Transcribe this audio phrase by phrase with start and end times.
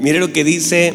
[0.00, 0.94] Mire lo que dice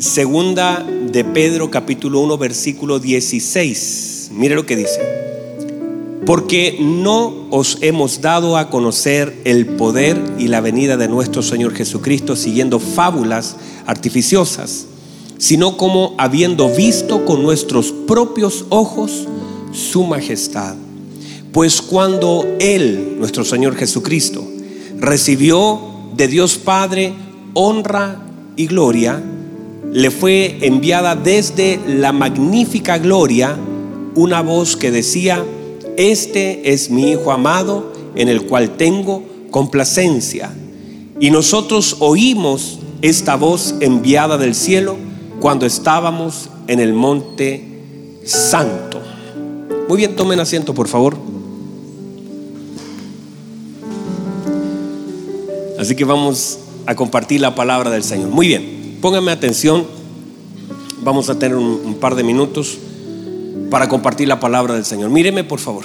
[0.00, 4.30] Segunda de Pedro capítulo 1 versículo 16.
[4.32, 4.98] Mire lo que dice.
[6.26, 11.72] Porque no os hemos dado a conocer el poder y la venida de nuestro Señor
[11.72, 13.54] Jesucristo siguiendo fábulas
[13.86, 14.86] artificiosas,
[15.38, 19.28] sino como habiendo visto con nuestros propios ojos
[19.70, 20.74] su majestad.
[21.52, 24.44] Pues cuando Él, nuestro Señor Jesucristo,
[24.98, 25.80] recibió
[26.16, 27.27] de Dios Padre
[27.60, 28.20] honra
[28.54, 29.20] y gloria,
[29.92, 33.58] le fue enviada desde la magnífica gloria
[34.14, 35.44] una voz que decía,
[35.96, 40.54] este es mi Hijo amado en el cual tengo complacencia.
[41.18, 44.96] Y nosotros oímos esta voz enviada del cielo
[45.40, 49.00] cuando estábamos en el monte santo.
[49.88, 51.16] Muy bien, tomen asiento, por favor.
[55.76, 58.30] Así que vamos a compartir la palabra del Señor.
[58.30, 59.86] Muy bien, pónganme atención.
[61.02, 62.78] Vamos a tener un, par de minutos
[63.70, 65.10] para compartir la palabra del Señor.
[65.10, 65.84] Míreme, por favor.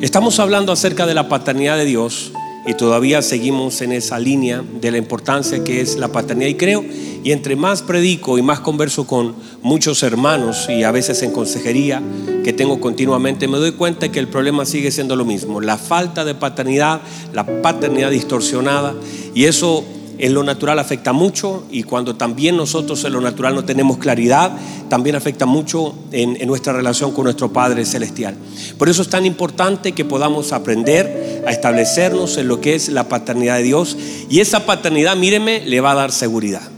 [0.00, 2.30] Estamos hablando acerca de la paternidad de Dios
[2.64, 6.50] y todavía seguimos en esa línea de la importancia que es la paternidad.
[6.50, 6.84] Y creo,
[7.26, 12.00] y entre más predico y más converso con muchos hermanos y a veces en consejería
[12.44, 16.24] que tengo continuamente, me doy cuenta que el problema sigue siendo lo mismo, la falta
[16.24, 17.00] de paternidad,
[17.32, 18.94] la paternidad distorsionada,
[19.34, 19.84] y eso
[20.18, 24.52] en lo natural afecta mucho y cuando también nosotros en lo natural no tenemos claridad,
[24.88, 28.36] también afecta mucho en, nuestra relación con nuestro Padre Celestial.
[28.78, 33.08] Por eso es tan importante que podamos aprender a establecernos en lo que es la
[33.08, 33.96] paternidad de Dios
[34.30, 36.75] y esa paternidad, míreme, le va a dar seguridad.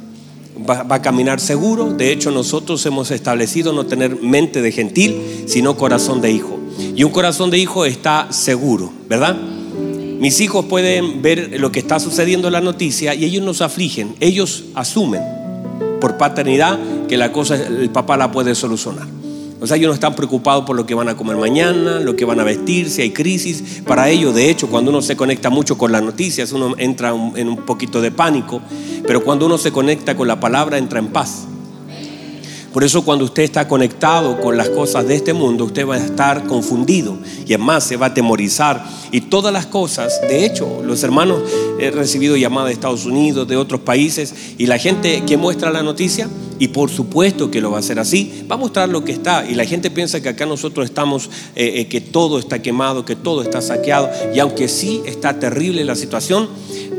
[0.68, 1.92] Va, a caminar seguro.
[1.92, 6.58] De hecho, nosotros hemos establecido no tener mente de gentil, sino corazón de hijo.
[6.96, 9.36] Y un corazón de hijo está seguro, ¿verdad?
[10.20, 14.16] Mis hijos pueden ver lo que está sucediendo en la noticia y ellos nos afligen.
[14.20, 15.22] Ellos asumen
[16.00, 19.17] por paternidad que la cosa el papá la puede solucionar.
[19.60, 22.24] O sea, ellos no están preocupados por lo que van a comer mañana, lo que
[22.24, 23.82] van a vestir, si hay crisis.
[23.84, 27.48] Para ellos, de hecho, cuando uno se conecta mucho con las noticias, uno entra en
[27.48, 28.62] un poquito de pánico,
[29.06, 31.48] pero cuando uno se conecta con la palabra, entra en paz.
[32.72, 36.04] Por eso cuando usted está conectado con las cosas de este mundo, usted va a
[36.04, 38.84] estar confundido y además se va a temorizar.
[39.10, 41.42] Y todas las cosas, de hecho, los hermanos
[41.80, 45.82] he recibido llamadas de Estados Unidos, de otros países, y la gente que muestra la
[45.82, 46.28] noticia,
[46.58, 49.48] y por supuesto que lo va a hacer así, va a mostrar lo que está.
[49.48, 53.16] Y la gente piensa que acá nosotros estamos, eh, eh, que todo está quemado, que
[53.16, 54.10] todo está saqueado.
[54.34, 56.48] Y aunque sí está terrible la situación,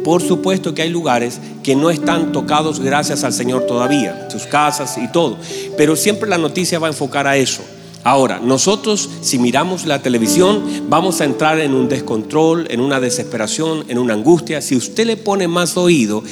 [0.04, 4.98] por supuesto que hay lugares que no están tocados gracias al Señor todavía, sus casas
[4.98, 5.38] y todo.
[5.78, 7.64] Pero siempre la noticia va a enfocar a eso.
[8.04, 13.86] Ahora, nosotros si miramos la televisión vamos a entrar en un descontrol, en una desesperación,
[13.90, 14.62] en una angustia.
[14.62, 16.24] Si usted le pone más oído,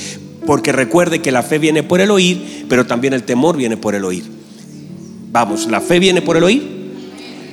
[0.45, 3.95] porque recuerde que la fe viene por el oír, pero también el temor viene por
[3.95, 4.23] el oír.
[5.31, 6.94] Vamos, la fe viene por el oír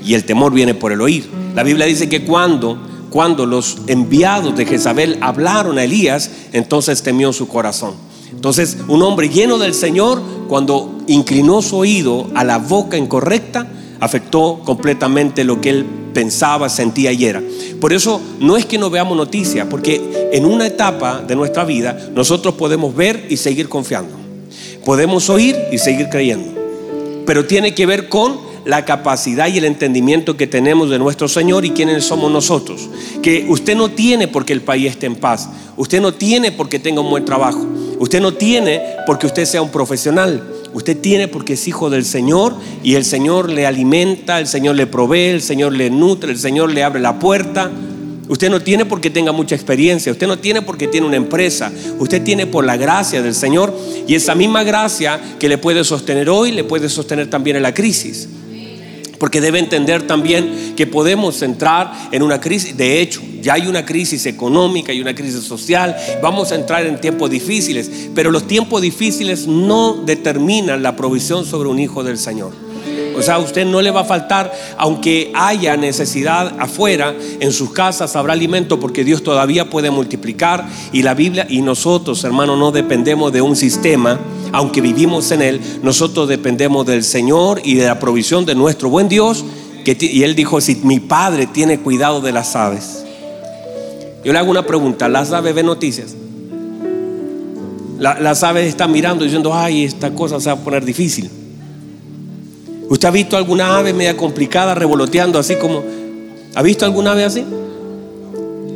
[0.05, 1.29] y el temor viene por el oír.
[1.55, 2.79] La Biblia dice que cuando
[3.15, 7.95] cuando los enviados de Jezabel hablaron a Elías, entonces temió su corazón.
[8.35, 13.67] Entonces, un hombre lleno del Señor, cuando inclinó su oído a la boca incorrecta,
[14.01, 17.43] afectó completamente lo que él pensaba, sentía y era.
[17.81, 22.11] Por eso no es que no veamos noticias, porque en una etapa de nuestra vida
[22.15, 24.15] nosotros podemos ver y seguir confiando.
[24.85, 26.53] Podemos oír y seguir creyendo.
[27.27, 31.65] Pero tiene que ver con la capacidad y el entendimiento que tenemos de nuestro Señor
[31.65, 32.89] y quiénes somos nosotros.
[33.23, 35.49] Que usted no tiene porque el país esté en paz.
[35.77, 37.65] Usted no tiene porque tenga un buen trabajo.
[37.99, 40.43] Usted no tiene porque usted sea un profesional.
[40.73, 44.87] Usted tiene porque es hijo del Señor y el Señor le alimenta, el Señor le
[44.87, 47.71] provee, el Señor le nutre, el Señor le abre la puerta.
[48.29, 52.23] Usted no tiene porque tenga mucha experiencia, usted no tiene porque tiene una empresa, usted
[52.25, 53.73] tiene por la gracia del Señor
[54.09, 57.75] y esa misma gracia que le puede sostener hoy, le puede sostener también en la
[57.75, 58.29] crisis.
[59.19, 62.77] Porque debe entender también que podemos entrar en una crisis.
[62.77, 65.97] De hecho, ya hay una crisis económica y una crisis social.
[66.23, 67.91] Vamos a entrar en tiempos difíciles.
[68.15, 72.53] Pero los tiempos difíciles no determinan la provisión sobre un hijo del Señor.
[73.17, 77.73] O sea, a usted no le va a faltar, aunque haya necesidad afuera, en sus
[77.73, 80.67] casas habrá alimento porque Dios todavía puede multiplicar.
[80.93, 84.19] Y la Biblia y nosotros, hermanos, no dependemos de un sistema
[84.55, 89.09] aunque vivimos en Él, nosotros dependemos del Señor y de la provisión de nuestro buen
[89.09, 89.45] Dios.
[89.85, 93.05] Y Él dijo, si mi Padre tiene cuidado de las aves.
[94.25, 96.15] Yo le hago una pregunta, ¿las aves ven noticias?
[97.99, 101.31] las aves están mirando diciendo, ay, esta cosa se va a poner difícil.
[102.89, 105.83] ¿Usted ha visto alguna ave media complicada revoloteando así como...
[106.55, 107.45] ¿Ha visto alguna ave así?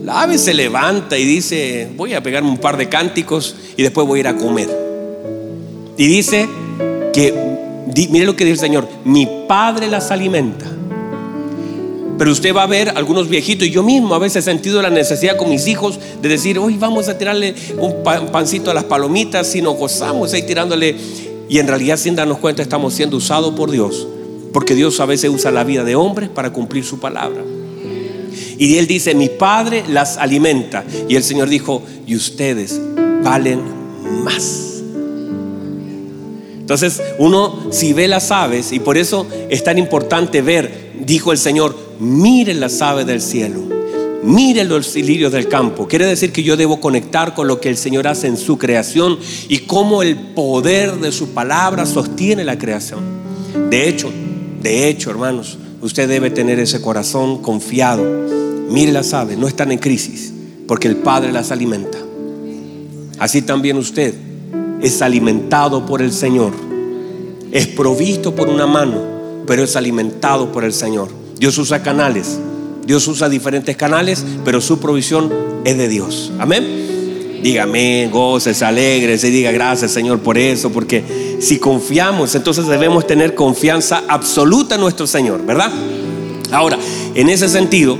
[0.04, 4.06] La ave se levanta y dice, voy a pegarme un par de cánticos y después
[4.06, 4.87] voy a ir a comer.
[5.98, 6.48] Y dice
[7.12, 7.34] que,
[8.08, 10.64] mire lo que dice el Señor, mi Padre las alimenta.
[12.16, 14.90] Pero usted va a ver algunos viejitos, y yo mismo a veces he sentido la
[14.90, 19.54] necesidad con mis hijos de decir, hoy vamos a tirarle un pancito a las palomitas
[19.56, 20.96] y nos gozamos ahí tirándole.
[21.48, 24.06] Y en realidad sin darnos cuenta estamos siendo usados por Dios,
[24.52, 27.42] porque Dios a veces usa la vida de hombres para cumplir su palabra.
[28.56, 30.84] Y él dice, mi Padre las alimenta.
[31.08, 32.80] Y el Señor dijo, y ustedes
[33.22, 33.60] valen
[34.24, 34.67] más.
[36.68, 41.38] Entonces uno si ve las aves, y por eso es tan importante ver, dijo el
[41.38, 43.62] Señor, miren las aves del cielo,
[44.22, 45.88] miren los lirios del campo.
[45.88, 49.18] Quiere decir que yo debo conectar con lo que el Señor hace en su creación
[49.48, 53.00] y cómo el poder de su palabra sostiene la creación.
[53.70, 54.12] De hecho,
[54.60, 58.04] de hecho, hermanos, usted debe tener ese corazón confiado.
[58.68, 60.34] Mire las aves, no están en crisis,
[60.66, 61.96] porque el Padre las alimenta.
[63.18, 64.27] Así también usted
[64.82, 66.52] es alimentado por el Señor.
[67.50, 69.02] Es provisto por una mano,
[69.46, 71.08] pero es alimentado por el Señor.
[71.38, 72.38] Dios usa canales,
[72.86, 75.32] Dios usa diferentes canales, pero su provisión
[75.64, 76.32] es de Dios.
[76.38, 76.88] Amén.
[77.42, 83.36] Dígame, goces, alegres y diga gracias Señor por eso, porque si confiamos, entonces debemos tener
[83.36, 85.70] confianza absoluta en nuestro Señor, ¿verdad?
[86.50, 86.78] Ahora,
[87.14, 87.96] en ese sentido,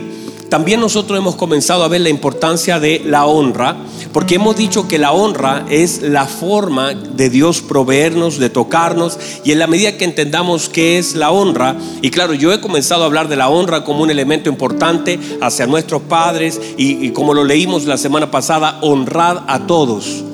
[0.49, 3.77] también nosotros hemos comenzado a ver la importancia de la honra,
[4.13, 9.53] porque hemos dicho que la honra es la forma de Dios proveernos, de tocarnos, y
[9.53, 13.07] en la medida que entendamos qué es la honra, y claro, yo he comenzado a
[13.07, 17.85] hablar de la honra como un elemento importante hacia nuestros padres, y, como lo leímos
[17.85, 20.25] la semana pasada, honrad a todos.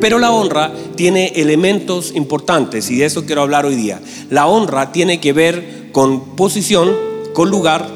[0.00, 4.00] Pero la honra tiene elementos importantes y de eso quiero hablar hoy día.
[4.30, 6.94] La honra tiene que ver con posición,
[7.34, 7.88] con lugar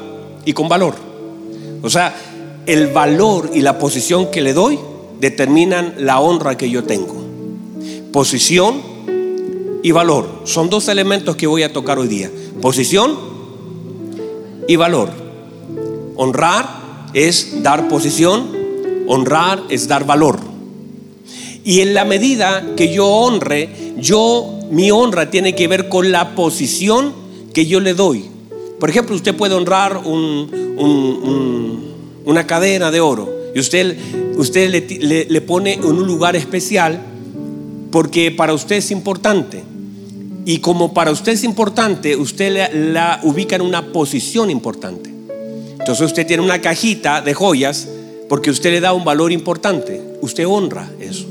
[0.43, 1.12] y con valor.
[1.83, 2.15] O sea,
[2.65, 4.79] el valor y la posición que le doy
[5.19, 7.21] determinan la honra que yo tengo.
[8.13, 8.81] Posición
[9.83, 12.31] y valor son dos elementos que voy a tocar hoy día.
[12.61, 13.17] Posición
[14.65, 15.09] y valor.
[16.15, 18.47] Honrar es dar posición,
[19.07, 20.39] honrar es dar valor.
[21.65, 26.33] Y en la medida que yo honre, yo mi honra tiene que ver con la
[26.33, 27.13] posición
[27.53, 28.32] que yo le doy.
[28.83, 30.51] Por ejemplo, usted puede honrar un,
[32.25, 33.97] una cadena de oro y usted,
[34.35, 34.69] usted
[35.29, 36.99] le, pone en un lugar especial
[37.91, 39.63] porque para usted es importante.
[40.43, 45.09] Y como para usted es importante, usted la, ubica en una posición importante.
[45.79, 47.87] Entonces usted tiene una cajita de joyas
[48.27, 50.01] porque usted le da un valor importante.
[50.19, 51.25] Usted honra eso.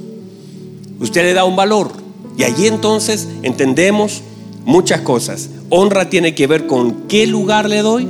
[1.01, 1.91] Usted le da un valor.
[2.39, 4.23] Y allí entonces entendemos
[4.65, 5.51] muchas cosas.
[5.71, 8.09] Honra tiene que ver con qué lugar le doy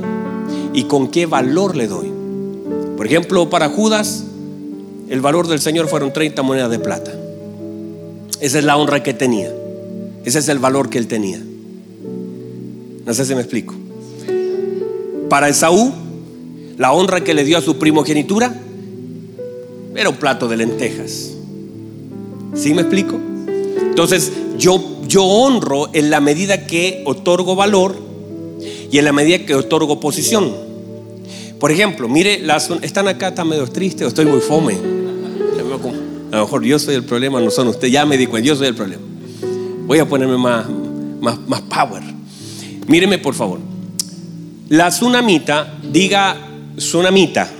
[0.73, 2.11] y con qué valor le doy.
[2.97, 4.23] Por ejemplo, para Judas,
[5.09, 7.11] el valor del Señor fueron 30 monedas de plata.
[8.39, 9.51] Esa es la honra que tenía.
[10.25, 11.41] Ese es el valor que él tenía.
[13.05, 13.73] No sé si me explico.
[15.29, 15.91] Para Esaú,
[16.77, 18.53] la honra que le dio a su primogenitura
[19.95, 21.31] era un plato de lentejas.
[22.55, 23.19] ¿Sí me explico?
[23.47, 24.81] Entonces, yo,
[25.13, 27.95] yo honro en la medida que otorgo valor
[28.91, 30.51] y en la medida que otorgo posición.
[31.59, 34.73] Por ejemplo, mire, las, están acá, están medio tristes estoy muy fome.
[36.31, 37.93] A lo mejor yo soy el problema, no son ustedes.
[37.93, 39.03] Ya me di yo soy el problema.
[39.85, 40.65] Voy a ponerme más,
[41.21, 42.01] más, más power.
[42.87, 43.59] Míreme, por favor.
[44.69, 46.35] La tsunamita, diga
[46.75, 47.51] tsunamita.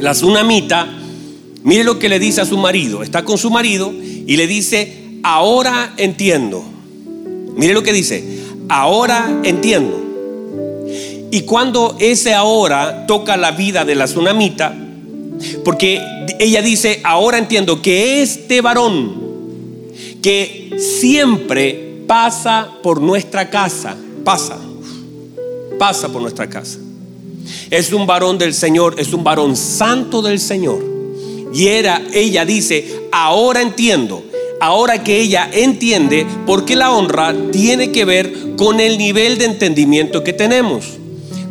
[0.00, 0.88] La tsunamita,
[1.62, 3.04] mire lo que le dice a su marido.
[3.04, 6.64] Está con su marido y le dice, ahora entiendo.
[7.56, 8.24] Mire lo que dice,
[8.68, 10.00] ahora entiendo.
[11.30, 14.74] Y cuando ese ahora toca la vida de la tsunamita,
[15.64, 16.00] porque
[16.38, 19.30] ella dice, ahora entiendo que este varón
[20.22, 24.58] que siempre pasa por nuestra casa, pasa,
[25.78, 26.78] pasa por nuestra casa.
[27.70, 30.84] Es un varón del Señor, es un varón santo del Señor.
[31.54, 34.22] Y era, ella dice, ahora entiendo,
[34.60, 40.22] ahora que ella entiende, porque la honra tiene que ver con el nivel de entendimiento
[40.22, 40.98] que tenemos.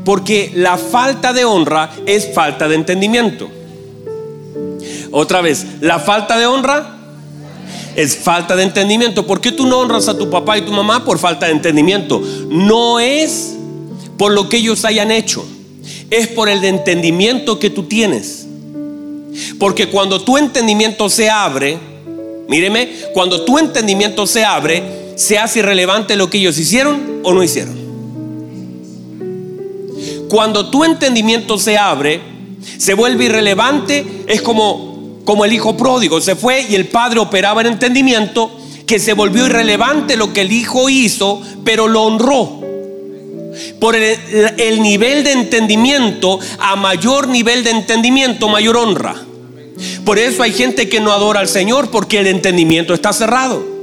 [0.05, 3.49] Porque la falta de honra es falta de entendimiento.
[5.11, 6.97] Otra vez, la falta de honra
[7.95, 9.25] es falta de entendimiento.
[9.25, 11.03] ¿Por qué tú no honras a tu papá y tu mamá?
[11.03, 12.21] Por falta de entendimiento.
[12.49, 13.55] No es
[14.17, 15.45] por lo que ellos hayan hecho,
[16.09, 18.47] es por el entendimiento que tú tienes.
[19.57, 21.79] Porque cuando tu entendimiento se abre,
[22.49, 24.83] míreme, cuando tu entendimiento se abre,
[25.15, 27.77] se hace irrelevante lo que ellos hicieron o no hicieron.
[30.29, 32.21] Cuando tu entendimiento se abre,
[32.77, 37.61] Se vuelve irrelevante, es como, como el hijo pródigo, se fue y el padre operaba
[37.61, 38.51] en entendimiento,
[38.85, 42.59] que se volvió irrelevante lo que el hijo hizo, pero lo honró.
[43.79, 44.17] Por el,
[44.57, 49.15] el nivel de entendimiento, a mayor nivel de entendimiento, mayor honra.
[50.05, 53.79] Por eso hay gente que no adora al Señor porque el entendimiento está cerrado.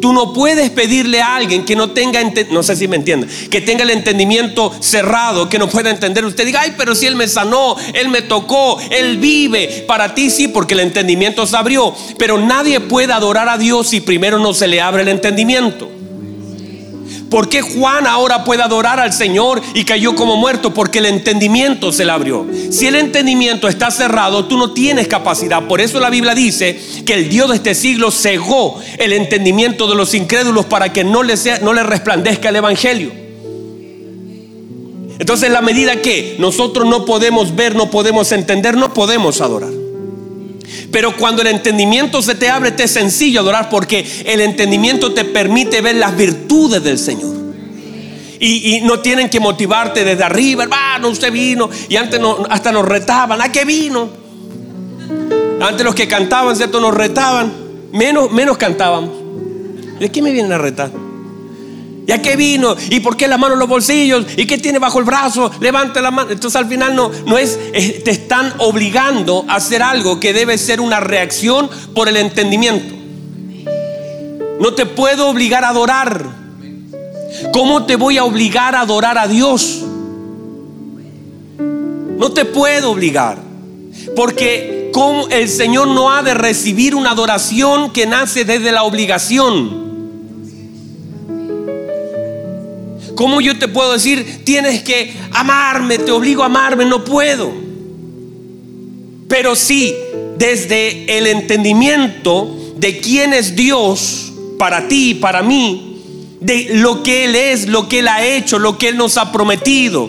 [0.00, 3.60] Tú no puedes pedirle a alguien que no tenga, no sé si me entiende que
[3.60, 6.24] tenga el entendimiento cerrado, que no pueda entender.
[6.24, 9.84] Usted diga, ay, pero si Él me sanó, Él me tocó, Él vive.
[9.86, 11.94] Para ti sí, porque el entendimiento se abrió.
[12.18, 15.95] Pero nadie puede adorar a Dios si primero no se le abre el entendimiento.
[17.30, 20.72] ¿Por qué Juan ahora puede adorar al Señor y cayó como muerto?
[20.72, 22.46] Porque el entendimiento se le abrió.
[22.70, 25.66] Si el entendimiento está cerrado, tú no tienes capacidad.
[25.66, 29.96] Por eso la Biblia dice que el Dios de este siglo cegó el entendimiento de
[29.96, 33.10] los incrédulos para que no le, sea, no le resplandezca el Evangelio.
[35.18, 39.85] Entonces, la medida que nosotros no podemos ver, no podemos entender, no podemos adorar.
[40.90, 45.24] Pero cuando el entendimiento se te abre, te es sencillo adorar porque el entendimiento te
[45.24, 47.34] permite ver las virtudes del Señor.
[48.38, 51.70] Y, no tienen que motivarte desde arriba, hermano, usted vino.
[51.88, 54.08] Y antes hasta nos retaban, ¿a qué vino?
[55.60, 56.80] Antes los que cantaban, ¿cierto?
[56.80, 57.52] Nos retaban.
[57.92, 59.10] Menos, menos cantábamos.
[59.98, 61.05] ¿De qué me vienen a retar?
[62.06, 62.76] ¿Y a qué vino?
[62.90, 64.26] ¿Y por qué la mano en los bolsillos?
[64.36, 65.50] ¿Y qué tiene bajo el brazo?
[65.60, 66.30] Levante la mano.
[66.30, 70.56] Entonces al final no, no es, eh, te están obligando a hacer algo que debe
[70.56, 72.94] ser una reacción por el entendimiento.
[74.60, 76.24] No te puedo obligar a adorar.
[77.52, 79.82] ¿Cómo te voy a obligar a adorar a Dios?
[81.58, 83.38] No te puedo obligar.
[84.14, 84.76] Porque
[85.30, 89.85] el Señor no ha de recibir una adoración que nace desde la obligación.
[93.16, 96.84] ¿Cómo yo te puedo decir, tienes que amarme, te obligo a amarme?
[96.84, 97.50] No puedo.
[99.26, 99.94] Pero sí,
[100.36, 107.24] desde el entendimiento de quién es Dios para ti y para mí, de lo que
[107.24, 110.08] Él es, lo que Él ha hecho, lo que Él nos ha prometido,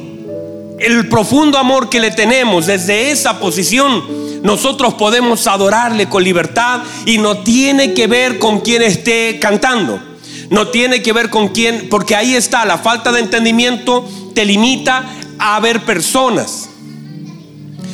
[0.77, 4.03] el profundo amor que le tenemos, desde esa posición
[4.43, 10.06] nosotros podemos adorarle con libertad y no tiene que ver con quien esté cantando.
[10.49, 15.03] No tiene que ver con quién, porque ahí está, la falta de entendimiento te limita
[15.39, 16.69] a ver personas.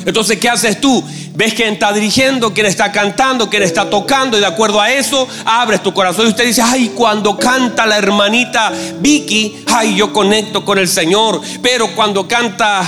[0.05, 1.03] Entonces, ¿qué haces tú?
[1.35, 5.27] Ves quién está dirigiendo, quién está cantando, quién está tocando, y de acuerdo a eso,
[5.45, 10.65] abres tu corazón y usted dice, ay, cuando canta la hermanita Vicky, ay, yo conecto
[10.65, 12.83] con el Señor, pero cuando canta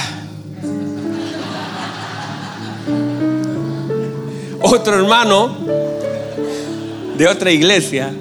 [4.62, 5.58] otro hermano
[7.18, 8.14] de otra iglesia,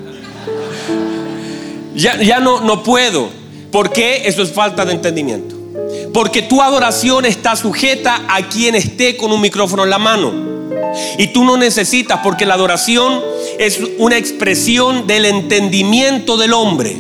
[1.95, 3.29] ya, no, no puedo.
[3.71, 4.23] ¿Por qué?
[4.27, 5.57] Eso es falta de entendimiento.
[6.13, 10.33] Porque tu adoración está sujeta a quien esté con un micrófono en la mano.
[11.19, 13.21] Y tú no necesitas, porque la adoración
[13.59, 16.97] es una expresión del entendimiento del hombre.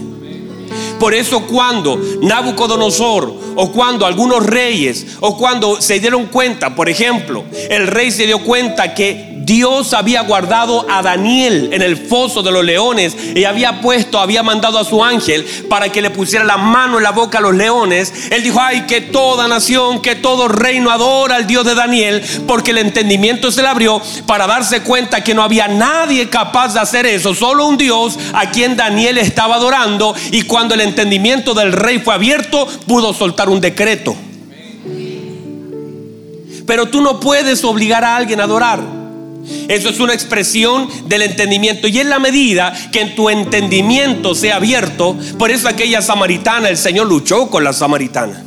[0.99, 7.45] Por eso cuando Nabucodonosor o cuando algunos reyes o cuando se dieron cuenta, por ejemplo,
[7.71, 12.51] el rey se dio cuenta que Dios había guardado a Daniel en el foso de
[12.51, 16.57] los leones y había puesto, había mandado a su ángel para que le pusiera la
[16.57, 18.31] mano en la boca a los leones.
[18.31, 22.71] Él dijo, ay, que toda nación, que todo reino adora al Dios de Daniel, porque
[22.71, 27.05] el entendimiento se le abrió para darse cuenta que no había nadie capaz de hacer
[27.07, 31.99] eso, solo un Dios a quien Daniel estaba adorando y cuando el entendimiento del rey
[31.99, 34.17] fue abierto, pudo soltar un decreto.
[36.67, 39.03] Pero tú no puedes obligar a alguien a adorar.
[39.69, 41.89] Eso es una expresión del entendimiento.
[41.89, 46.77] Y en la medida que en tu entendimiento sea abierto, por eso aquella samaritana, el
[46.77, 48.45] Señor luchó con la samaritana.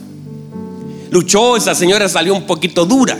[1.09, 3.17] Luchó, esa señora salió un poquito dura.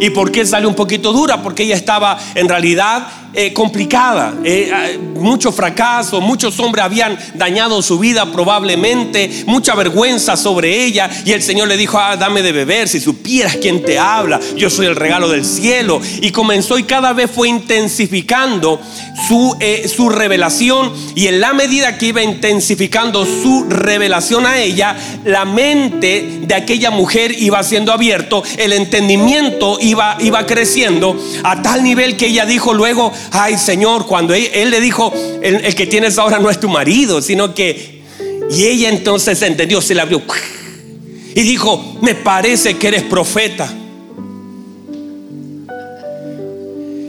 [0.00, 1.42] ¿Y por qué salió un poquito dura?
[1.42, 7.80] Porque ella estaba en realidad eh, complicada, eh, ah, mucho fracaso, muchos hombres habían dañado
[7.80, 12.52] su vida probablemente, mucha vergüenza sobre ella y el Señor le dijo, ah, dame de
[12.52, 16.00] beber, si supieras quién te habla, yo soy el regalo del cielo.
[16.20, 18.80] Y comenzó y cada vez fue intensificando
[19.28, 24.96] su, eh, su revelación y en la medida que iba intensificando su revelación a ella,
[25.24, 31.82] la mente de aquella mujer iba siendo abierto, el entendimiento iba, iba creciendo a tal
[31.82, 35.12] nivel que ella dijo luego, ay Señor, cuando él, le dijo,
[35.42, 38.02] el, que tienes ahora no es tu marido, sino que...
[38.50, 40.20] Y ella entonces entendió, se le abrió.
[41.34, 43.72] Y dijo, me parece que eres profeta.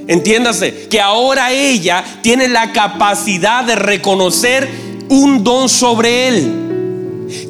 [0.08, 4.70] Entiéndase, que ahora ella tiene la capacidad de reconocer
[5.10, 6.73] un don sobre él.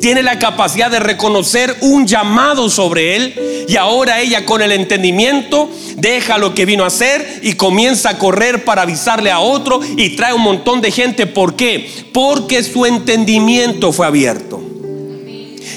[0.01, 5.69] Tiene la capacidad de reconocer un llamado sobre él y ahora ella con el entendimiento
[5.97, 10.15] deja lo que vino a hacer y comienza a correr para avisarle a otro y
[10.15, 11.27] trae un montón de gente.
[11.27, 11.89] ¿Por qué?
[12.11, 14.61] Porque su entendimiento fue abierto.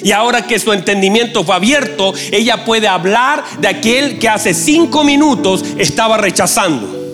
[0.03, 5.05] Y ahora que su entendimiento fue abierto, ella puede hablar de aquel que hace cinco
[5.05, 7.06] minutos estaba rechazando.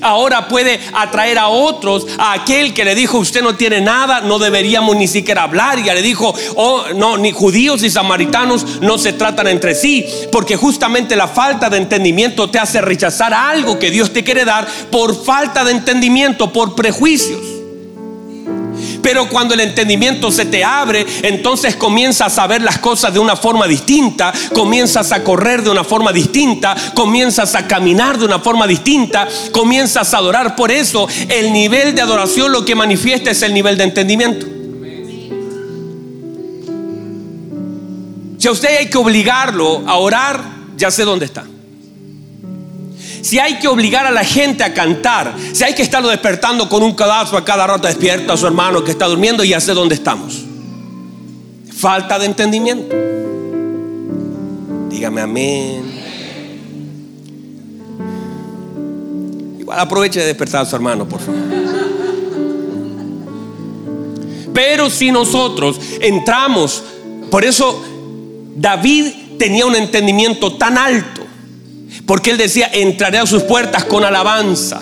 [0.00, 4.38] Ahora puede atraer a otros, a aquel que le dijo, usted no tiene nada, no
[4.38, 5.82] deberíamos ni siquiera hablar.
[5.82, 10.56] Ya le dijo, oh, no, ni judíos ni samaritanos no se tratan entre sí, porque
[10.56, 15.24] justamente la falta de entendimiento te hace rechazar algo que Dios te quiere dar por
[15.24, 17.51] falta de entendimiento, por prejuicios.
[19.02, 23.36] Pero cuando el entendimiento se te abre, entonces comienzas a ver las cosas de una
[23.36, 28.66] forma distinta, comienzas a correr de una forma distinta, comienzas a caminar de una forma
[28.66, 30.56] distinta, comienzas a adorar.
[30.56, 34.46] Por eso el nivel de adoración lo que manifiesta es el nivel de entendimiento.
[38.38, 40.42] Si a usted hay que obligarlo a orar,
[40.76, 41.44] ya sé dónde está
[43.22, 46.82] si hay que obligar a la gente a cantar, si hay que estarlo despertando con
[46.82, 49.72] un cadazo a cada rato, despierta a su hermano que está durmiendo y ya sé
[49.72, 50.42] dónde estamos.
[51.72, 52.94] Falta de entendimiento.
[54.90, 55.82] Dígame amén.
[59.60, 61.40] Igual aproveche de despertar a su hermano, por favor.
[64.52, 66.82] Pero si nosotros entramos,
[67.30, 67.82] por eso
[68.56, 69.06] David
[69.38, 71.21] tenía un entendimiento tan alto
[72.06, 74.80] porque él decía, entraré a sus puertas con alabanza,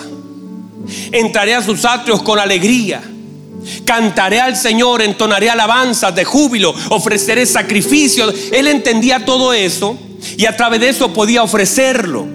[1.11, 3.01] entraré a sus atrios con alegría,
[3.85, 8.33] cantaré al Señor, entonaré alabanzas de júbilo, ofreceré sacrificios.
[8.51, 9.97] Él entendía todo eso
[10.37, 12.27] y a través de eso podía ofrecerlo.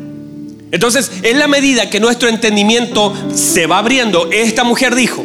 [0.72, 5.24] Entonces, en la medida que nuestro entendimiento se va abriendo, esta mujer dijo,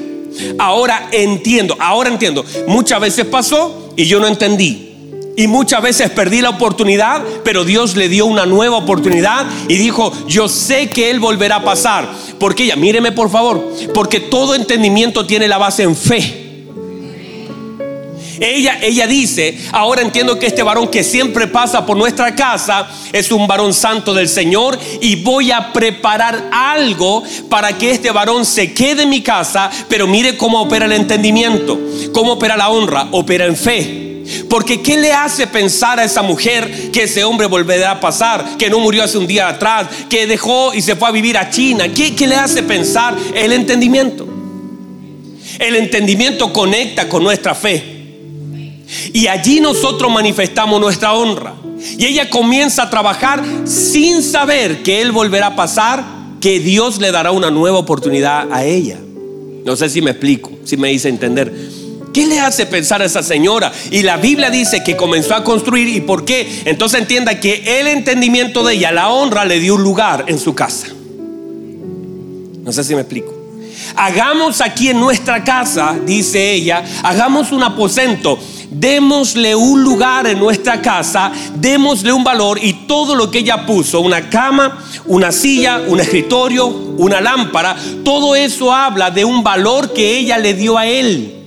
[0.57, 2.45] ahora entiendo, ahora entiendo.
[2.67, 4.90] Muchas veces pasó y yo no entendí.
[5.35, 10.11] Y muchas veces perdí la oportunidad, pero Dios le dio una nueva oportunidad y dijo,
[10.27, 12.09] yo sé que Él volverá a pasar.
[12.39, 16.37] Porque ella, míreme por favor, porque todo entendimiento tiene la base en fe.
[18.41, 23.31] Ella, ella dice, ahora entiendo que este varón que siempre pasa por nuestra casa es
[23.31, 28.73] un varón santo del Señor y voy a preparar algo para que este varón se
[28.73, 31.79] quede en mi casa, pero mire cómo opera el entendimiento,
[32.11, 34.10] cómo opera la honra, opera en fe.
[34.51, 38.57] Porque ¿qué le hace pensar a esa mujer que ese hombre volverá a pasar?
[38.57, 41.49] Que no murió hace un día atrás, que dejó y se fue a vivir a
[41.49, 41.87] China.
[41.87, 43.15] ¿Qué, qué le hace pensar?
[43.33, 44.27] El entendimiento.
[45.57, 47.81] El entendimiento conecta con nuestra fe.
[49.13, 51.53] Y allí nosotros manifestamos nuestra honra.
[51.97, 56.03] Y ella comienza a trabajar sin saber que él volverá a pasar,
[56.41, 58.99] que Dios le dará una nueva oportunidad a ella.
[59.63, 61.80] No sé si me explico, si me hice entender.
[62.13, 63.71] ¿Qué le hace pensar a esa señora?
[63.89, 65.87] Y la Biblia dice que comenzó a construir.
[65.87, 66.63] ¿Y por qué?
[66.65, 70.53] Entonces entienda que el entendimiento de ella, la honra, le dio un lugar en su
[70.53, 70.87] casa.
[72.63, 73.33] No sé si me explico.
[73.95, 78.37] Hagamos aquí en nuestra casa, dice ella, hagamos un aposento.
[78.69, 83.99] Démosle un lugar en nuestra casa, démosle un valor y todo lo que ella puso,
[83.99, 90.17] una cama, una silla, un escritorio, una lámpara, todo eso habla de un valor que
[90.17, 91.40] ella le dio a él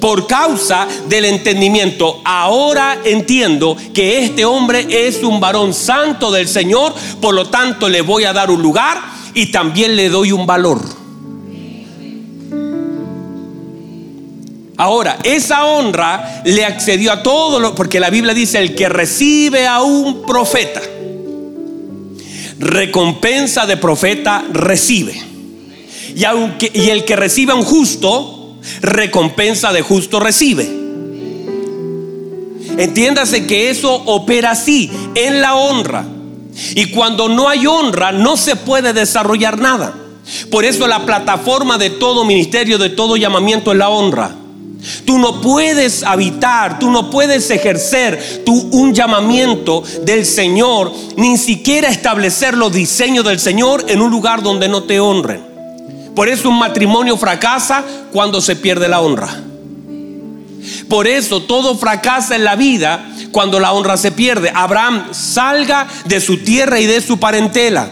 [0.00, 2.20] por causa del entendimiento.
[2.24, 8.00] Ahora entiendo que este hombre es un varón santo del Señor, por lo tanto le
[8.00, 8.98] voy a dar un lugar
[9.34, 10.80] y también le doy un valor.
[14.80, 19.66] Ahora, esa honra le accedió a todo lo, porque la Biblia dice, el que recibe
[19.66, 20.80] a un profeta,
[22.60, 25.20] recompensa de profeta recibe.
[26.14, 28.37] Y, aunque, y el que recibe a un justo,
[28.80, 30.78] recompensa de justo recibe.
[32.78, 36.06] Entiéndase que eso opera así, en la honra.
[36.74, 39.94] Y cuando no hay honra, no se puede desarrollar nada.
[40.50, 44.34] Por eso la plataforma de todo ministerio, de todo llamamiento es la honra.
[45.04, 51.88] Tú no puedes habitar, tú no puedes ejercer tú un llamamiento del Señor, ni siquiera
[51.88, 55.47] establecer los diseños del Señor en un lugar donde no te honren.
[56.18, 59.40] Por eso un matrimonio fracasa cuando se pierde la honra.
[60.88, 64.50] Por eso todo fracasa en la vida cuando la honra se pierde.
[64.52, 67.90] Abraham salga de su tierra y de su parentela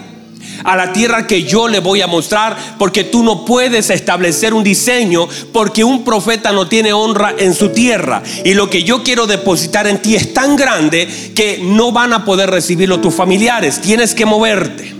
[0.65, 4.63] a la tierra que yo le voy a mostrar, porque tú no puedes establecer un
[4.65, 8.23] diseño porque un profeta no tiene honra en su tierra.
[8.43, 12.25] Y lo que yo quiero depositar en ti es tan grande que no van a
[12.25, 13.79] poder recibirlo tus familiares.
[13.79, 14.96] Tienes que moverte.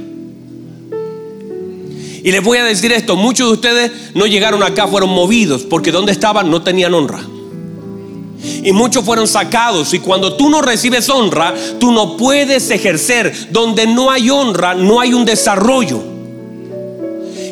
[2.28, 5.94] Y les voy a decir esto, muchos de ustedes no llegaron acá, fueron movidos, porque
[5.94, 7.22] donde estaban no tenían honra.
[8.66, 9.94] Y muchos fueron sacados.
[9.94, 13.34] Y cuando tú no recibes honra, tú no puedes ejercer.
[13.52, 16.04] Donde no hay honra, no hay un desarrollo.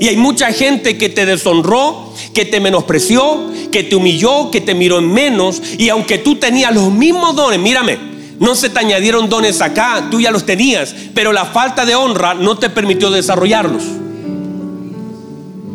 [0.01, 4.75] Y hay mucha gente que te deshonró, que te menospreció, que te humilló, que te
[4.75, 5.61] miró en menos.
[5.77, 7.97] Y aunque tú tenías los mismos dones, mírame,
[8.41, 12.33] no se te añadieron dones acá, tú ya los tenías, pero la falta de honra
[12.33, 14.03] no te permitió desarrollarlos.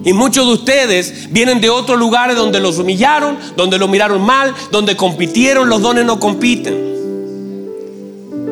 [0.05, 4.55] Y muchos de ustedes vienen de otros lugares donde los humillaron, donde los miraron mal,
[4.71, 6.91] donde compitieron, los dones no compiten.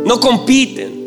[0.05, 0.99] No compiten.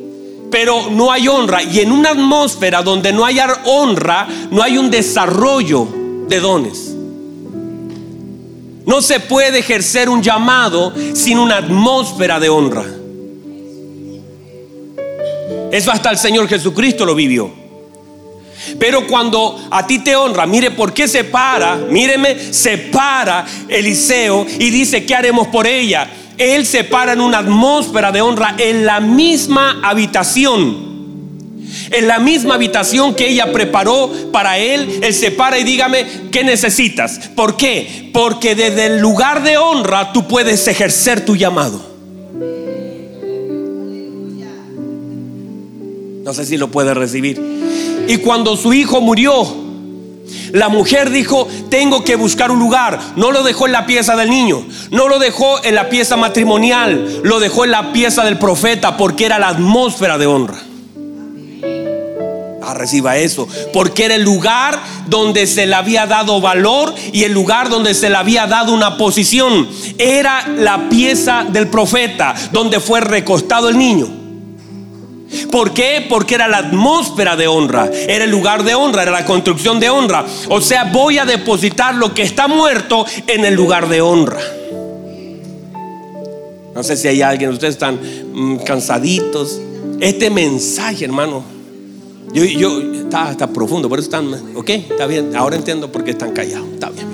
[0.49, 1.61] Pero no hay honra.
[1.63, 5.87] Y en una atmósfera donde no hay honra, no hay un desarrollo
[6.27, 6.95] de dones.
[8.85, 12.85] No se puede ejercer un llamado sin una atmósfera de honra.
[15.71, 17.60] Eso hasta el Señor Jesucristo lo vivió.
[18.79, 24.45] Pero cuando a ti te honra, mire por qué se para, míreme, se para Eliseo
[24.59, 26.09] y dice, ¿qué haremos por ella?
[26.37, 30.91] Él se para en una atmósfera de honra en la misma habitación.
[31.91, 36.43] En la misma habitación que ella preparó para él, él se para y dígame, ¿qué
[36.43, 37.29] necesitas?
[37.35, 38.09] ¿Por qué?
[38.13, 41.91] Porque desde el lugar de honra tú puedes ejercer tu llamado.
[46.23, 47.41] No sé si lo puedes recibir.
[48.07, 49.61] Y cuando su hijo murió,
[50.53, 52.99] la mujer dijo, tengo que buscar un lugar.
[53.15, 57.21] No lo dejó en la pieza del niño, no lo dejó en la pieza matrimonial,
[57.23, 60.59] lo dejó en la pieza del profeta porque era la atmósfera de honra.
[62.63, 67.33] Ah, reciba eso, porque era el lugar donde se le había dado valor y el
[67.33, 69.67] lugar donde se le había dado una posición.
[69.97, 74.20] Era la pieza del profeta donde fue recostado el niño.
[75.51, 76.05] ¿Por qué?
[76.09, 79.89] Porque era la atmósfera de honra, era el lugar de honra, era la construcción de
[79.89, 80.25] honra.
[80.49, 84.39] O sea, voy a depositar lo que está muerto en el lugar de honra.
[86.73, 87.99] No sé si hay alguien, ustedes están
[88.33, 89.59] mm, cansaditos.
[89.99, 91.43] Este mensaje, hermano,
[92.33, 95.35] yo, yo está, profundo, por eso están, ok, está bien.
[95.35, 96.67] Ahora entiendo por qué están callados.
[96.73, 97.07] Está bien,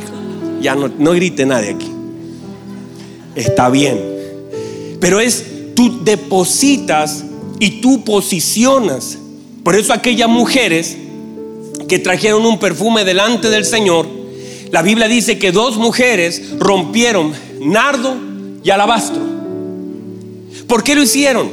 [0.62, 1.92] Ya no, no grite nadie aquí.
[3.36, 4.00] Está bien.
[5.00, 5.44] Pero es,
[5.76, 7.24] tú depositas
[7.60, 9.18] y tú posicionas.
[9.64, 10.98] Por eso aquellas mujeres
[11.88, 14.08] que trajeron un perfume delante del Señor,
[14.72, 18.16] la Biblia dice que dos mujeres rompieron nardo
[18.64, 19.22] y alabastro.
[20.68, 21.50] ¿Por qué lo hicieron?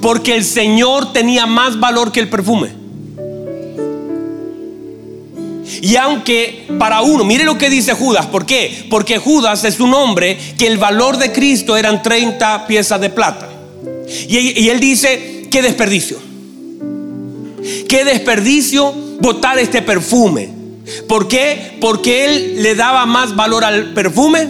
[0.00, 2.80] Porque el Señor tenía más valor que el perfume.
[5.82, 8.86] Y aunque para uno, mire lo que dice Judas, ¿por qué?
[8.90, 13.49] Porque Judas es un hombre que el valor de Cristo eran 30 piezas de plata.
[14.28, 16.18] Y, él dice, qué desperdicio.
[17.88, 20.48] Qué desperdicio botar este perfume.
[21.08, 21.76] ¿Por qué?
[21.80, 24.48] Porque él le daba más valor al perfume.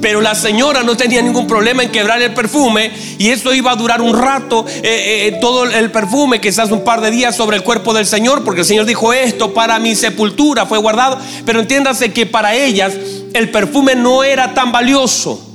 [0.00, 3.76] Pero la señora no tenía ningún problema en quebrar el perfume y eso iba a
[3.76, 7.56] durar un rato, eh, eh, eh, todo el perfume, quizás un par de días sobre
[7.56, 11.18] el cuerpo del Señor, porque el Señor dijo esto para mi sepultura fue guardado.
[11.44, 12.92] Pero entiéndase que para ellas
[13.32, 15.49] el perfume no era tan valioso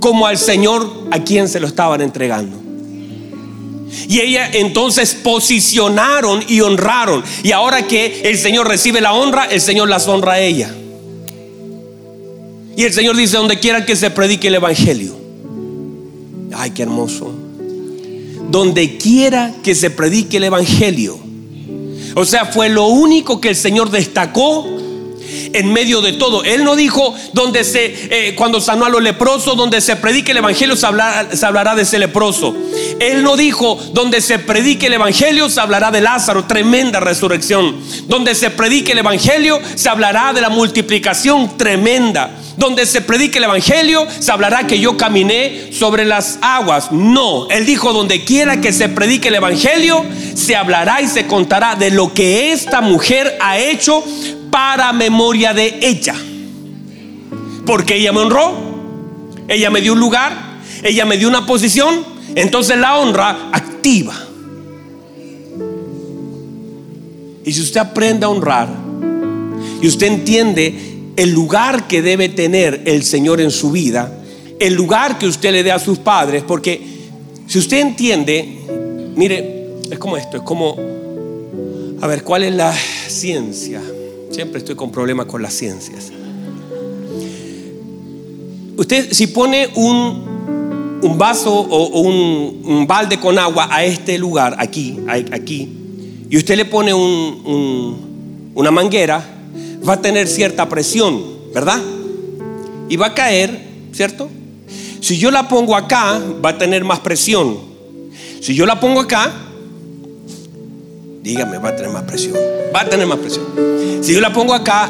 [0.00, 2.56] como al Señor a quien se lo estaban entregando.
[4.08, 7.24] Y ella entonces posicionaron y honraron.
[7.42, 10.74] Y ahora que el Señor recibe la honra, el Señor las honra a ella.
[12.76, 15.16] Y el Señor dice, donde quiera que se predique el Evangelio.
[16.54, 17.32] Ay, qué hermoso.
[18.50, 21.18] Donde quiera que se predique el Evangelio.
[22.14, 24.66] O sea, fue lo único que el Señor destacó
[25.52, 26.44] en medio de todo.
[26.44, 30.38] Él no dijo donde se, eh, cuando sanó a los leprosos, donde se predique el
[30.38, 32.54] evangelio, se hablará, se hablará de ese leproso.
[33.00, 37.80] Él no dijo donde se predique el evangelio, se hablará de Lázaro, tremenda resurrección.
[38.06, 43.44] Donde se predique el evangelio, se hablará de la multiplicación tremenda donde se predique el
[43.44, 46.90] Evangelio, se hablará que yo caminé sobre las aguas.
[46.90, 51.76] No, Él dijo, donde quiera que se predique el Evangelio, se hablará y se contará
[51.76, 54.04] de lo que esta mujer ha hecho
[54.50, 56.14] para memoria de ella.
[57.66, 58.52] Porque ella me honró,
[59.48, 64.14] ella me dio un lugar, ella me dio una posición, entonces la honra activa.
[67.44, 68.68] Y si usted aprende a honrar
[69.80, 74.22] y usted entiende el lugar que debe tener el Señor en su vida,
[74.58, 76.80] el lugar que usted le dé a sus padres, porque
[77.46, 78.46] si usted entiende,
[79.16, 80.76] mire, es como esto, es como,
[82.00, 82.74] a ver, ¿cuál es la
[83.08, 83.80] ciencia?
[84.30, 86.12] Siempre estoy con problemas con las ciencias.
[88.76, 95.68] Usted si pone un, vaso o, un, balde con agua a este lugar, aquí, aquí,
[96.30, 99.24] y usted le pone un, una manguera,
[99.86, 101.20] va a tener cierta presión,
[101.52, 101.80] ¿verdad?
[102.88, 103.58] y va a caer,
[103.92, 104.28] ¿cierto?
[105.00, 107.58] Si yo la pongo acá, va a tener más presión.
[108.40, 109.32] Si yo la pongo acá,
[111.22, 112.34] dígame, va a tener más presión.
[112.74, 113.44] Va a tener más presión.
[114.08, 114.88] Si yo la pongo acá,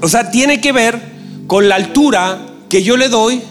[0.00, 0.96] o sea, tiene que ver
[1.48, 3.42] con la altura que yo le doy,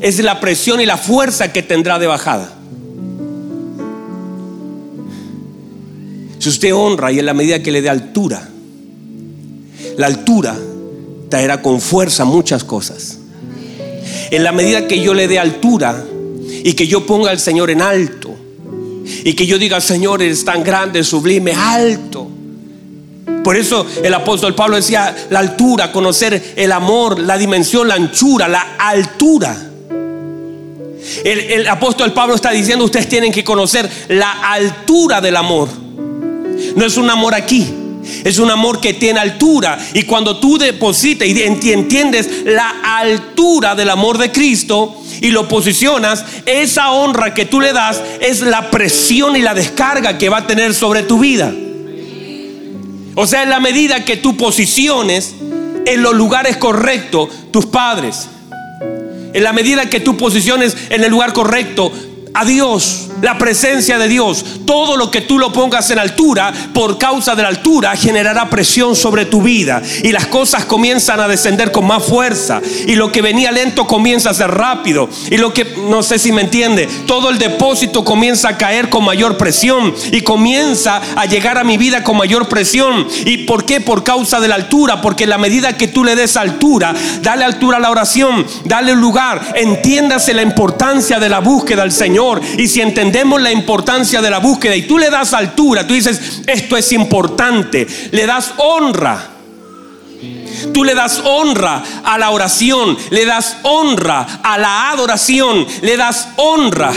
[0.00, 2.52] es la presión y la fuerza que tendrá de bajada.
[6.40, 8.48] Si usted honra y en la medida que le dé altura,
[9.96, 10.56] la altura
[11.28, 13.20] traerá con fuerza muchas cosas.
[14.32, 16.04] En la medida que yo le dé altura
[16.64, 18.34] y que yo ponga al Señor en alto
[19.22, 22.27] y que yo diga, Señor, eres tan grande, sublime, alto.
[23.42, 28.48] Por eso el apóstol Pablo decía, la altura, conocer el amor, la dimensión, la anchura,
[28.48, 29.56] la altura.
[31.24, 35.68] El, el apóstol Pablo está diciendo, ustedes tienen que conocer la altura del amor.
[36.76, 37.66] No es un amor aquí.
[38.24, 39.78] Es un amor que tiene altura.
[39.94, 46.24] Y cuando tú depositas y entiendes la altura del amor de Cristo y lo posicionas,
[46.46, 50.46] esa honra que tú le das es la presión y la descarga que va a
[50.46, 51.52] tener sobre tu vida.
[53.20, 55.34] O sea, en la medida que tú posiciones
[55.84, 58.28] en los lugares correctos tus padres,
[59.32, 61.90] en la medida que tú posiciones en el lugar correcto
[62.32, 66.98] a Dios, la presencia de Dios, todo lo que tú lo pongas en altura, por
[66.98, 69.82] causa de la altura, generará presión sobre tu vida.
[70.02, 72.60] Y las cosas comienzan a descender con más fuerza.
[72.86, 75.08] Y lo que venía lento comienza a ser rápido.
[75.30, 79.04] Y lo que, no sé si me entiende, todo el depósito comienza a caer con
[79.04, 79.94] mayor presión.
[80.12, 83.06] Y comienza a llegar a mi vida con mayor presión.
[83.24, 83.80] ¿Y por qué?
[83.80, 85.00] Por causa de la altura.
[85.00, 89.52] Porque la medida que tú le des altura, dale altura a la oración, dale lugar,
[89.54, 92.40] entiéndase la importancia de la búsqueda del Señor.
[92.56, 93.07] Y si entendemos
[93.40, 97.86] la importancia de la búsqueda y tú le das altura, tú dices, esto es importante,
[98.10, 99.30] le das honra.
[100.72, 106.28] Tú le das honra a la oración, le das honra a la adoración, le das
[106.36, 106.92] honra.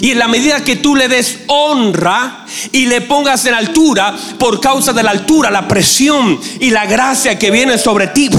[0.00, 4.60] Y en la medida que tú le des honra y le pongas en altura, por
[4.60, 8.30] causa de la altura, la presión y la gracia que viene sobre ti,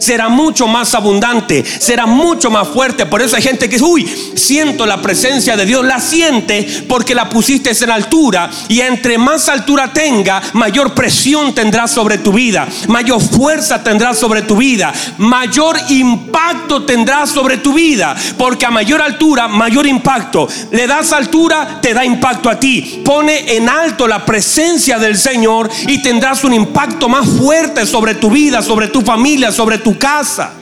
[0.00, 3.06] será mucho más abundante, será mucho más fuerte.
[3.06, 7.14] Por eso hay gente que dice, uy, siento la presencia de Dios, la siente porque
[7.14, 12.68] la pusiste en altura y entre más altura tenga, mayor presión tendrá sobre tu vida,
[12.88, 19.00] mayor fuerza tendrá sobre tu vida, mayor impacto tendrá sobre tu vida, porque a mayor
[19.00, 20.48] altura, mayor impacto.
[20.72, 23.02] Le das altura, te da impacto a ti.
[23.04, 28.30] Pone en alto la presencia del Señor y tendrás un impacto más fuerte sobre tu
[28.30, 30.54] vida, sobre tu familia, sobre tu casa.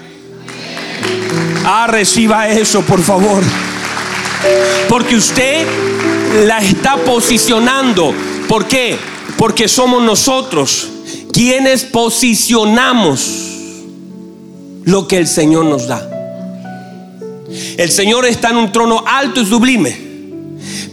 [1.64, 3.42] Ah, reciba eso, por favor.
[4.88, 5.66] Porque usted
[6.46, 8.12] la está posicionando.
[8.48, 8.98] ¿Por qué?
[9.36, 10.91] Porque somos nosotros
[11.42, 13.26] quienes posicionamos
[14.84, 16.08] lo que el Señor nos da.
[17.76, 20.12] El Señor está en un trono alto y sublime.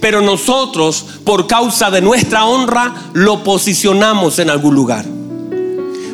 [0.01, 5.05] Pero nosotros, por causa de nuestra honra, lo posicionamos en algún lugar.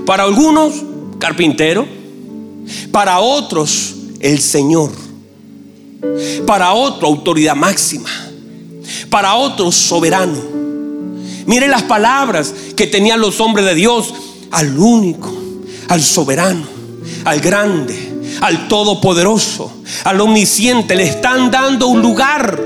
[0.06, 0.84] Para algunos,
[1.18, 1.88] carpintero.
[2.92, 4.92] Para otros, el Señor.
[6.46, 8.10] Para otro, autoridad máxima.
[9.10, 10.55] Para otros, soberano.
[11.46, 14.14] Mire las palabras que tenían los hombres de Dios
[14.52, 15.34] al único,
[15.90, 16.66] al soberano,
[17.24, 19.72] al grande, al todopoderoso,
[20.04, 20.96] al omnisciente.
[20.96, 22.60] Le están dando un lugar.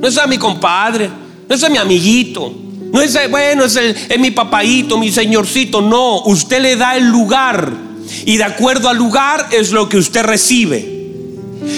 [0.00, 1.10] No es a mi compadre,
[1.48, 2.52] no es a mi amiguito,
[2.92, 5.80] no es, bueno, es, es mi papaito, mi señorcito.
[5.80, 7.72] No, usted le da el lugar
[8.24, 10.94] y de acuerdo al lugar es lo que usted recibe.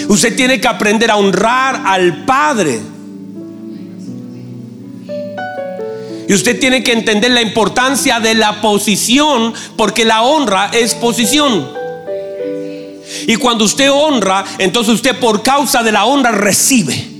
[0.07, 2.79] Usted tiene que aprender a honrar al Padre.
[6.27, 11.67] Y usted tiene que entender la importancia de la posición, porque la honra es posición.
[13.27, 17.17] Y cuando usted honra, entonces usted por causa de la honra recibe.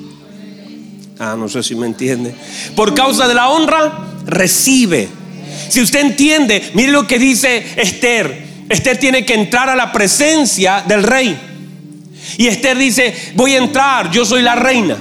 [1.20, 2.36] Ah, no sé si me entiende.
[2.76, 5.08] Por causa de la honra, recibe.
[5.70, 8.46] Si usted entiende, mire lo que dice Esther.
[8.70, 11.38] Esther tiene que entrar a la presencia del rey.
[12.38, 14.98] Y Esther dice, voy a entrar, yo soy la reina.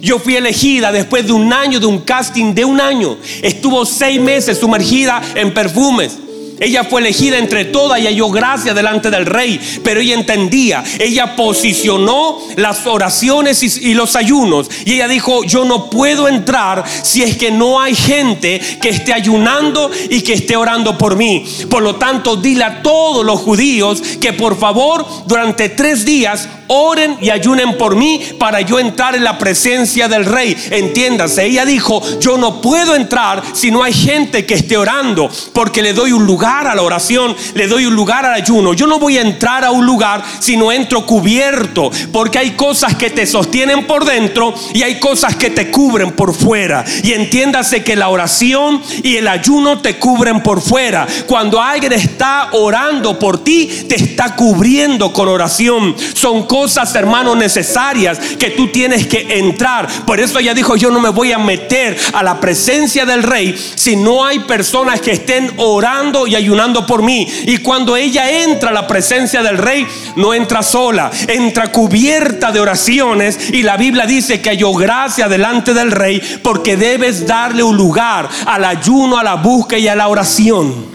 [0.00, 3.18] Yo fui elegida después de un año, de un casting de un año.
[3.42, 6.18] Estuvo seis meses sumergida en perfumes.
[6.60, 11.36] Ella fue elegida entre todas y halló gracia delante del rey, pero ella entendía, ella
[11.36, 17.36] posicionó las oraciones y, los ayunos y ella dijo, yo no puedo entrar si es
[17.36, 21.44] que no hay gente que esté ayunando y que esté orando por mí.
[21.70, 27.16] Por lo tanto, dile a todos los judíos que por favor durante tres días oren
[27.20, 30.56] y ayunen por mí para yo entrar en la presencia del rey.
[30.70, 35.82] Entiéndase, ella dijo, yo no puedo entrar si no hay gente que esté orando porque
[35.82, 38.72] le doy un lugar a la oración, le doy un lugar al ayuno.
[38.72, 42.94] Yo no voy a entrar a un lugar si no entro cubierto, porque hay cosas
[42.94, 46.84] que te sostienen por dentro y hay cosas que te cubren por fuera.
[47.02, 51.06] Y entiéndase que la oración y el ayuno te cubren por fuera.
[51.26, 55.94] Cuando alguien está orando por ti, te está cubriendo con oración.
[56.14, 59.86] Son cosas, hermanos, necesarias que tú tienes que entrar.
[60.06, 63.54] Por eso ella dijo, yo no me voy a meter a la presencia del rey
[63.74, 67.26] si no hay personas que estén orando ayunando por mí.
[67.46, 72.60] Y cuando ella entra a la presencia del rey, no entra sola, entra cubierta de
[72.60, 73.50] oraciones.
[73.52, 78.28] Y la Biblia dice que halló gracia delante del rey porque debes darle un lugar
[78.46, 80.86] al ayuno, a la búsqueda y a la oración.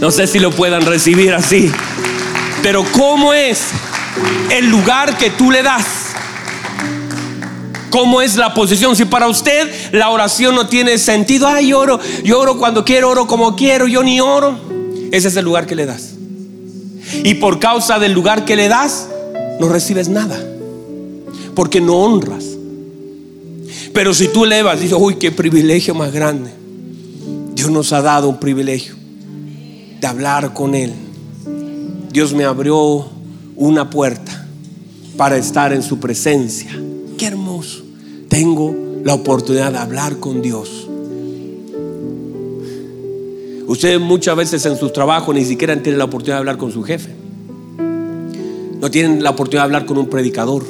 [0.00, 1.70] No sé si lo puedan recibir así.
[2.62, 3.60] Pero ¿cómo es
[4.50, 6.03] el lugar que tú le das?
[7.94, 8.96] ¿Cómo es la posición?
[8.96, 13.28] Si para usted la oración no tiene sentido, ay, oro, yo oro cuando quiero, oro
[13.28, 14.58] como quiero, yo ni oro.
[15.12, 16.14] Ese es el lugar que le das.
[17.22, 19.06] Y por causa del lugar que le das,
[19.60, 20.36] no recibes nada.
[21.54, 22.44] Porque no honras.
[23.92, 26.50] Pero si tú elevas, dices, uy, qué privilegio más grande.
[27.54, 28.96] Dios nos ha dado un privilegio
[30.00, 30.92] de hablar con Él.
[32.10, 33.08] Dios me abrió
[33.54, 34.48] una puerta
[35.16, 36.76] para estar en su presencia.
[37.16, 37.83] Qué hermoso
[38.34, 40.88] tengo la oportunidad de hablar con Dios.
[43.68, 46.82] Ustedes muchas veces en sus trabajos ni siquiera tienen la oportunidad de hablar con su
[46.82, 47.10] jefe.
[48.80, 50.64] No tienen la oportunidad de hablar con un predicador.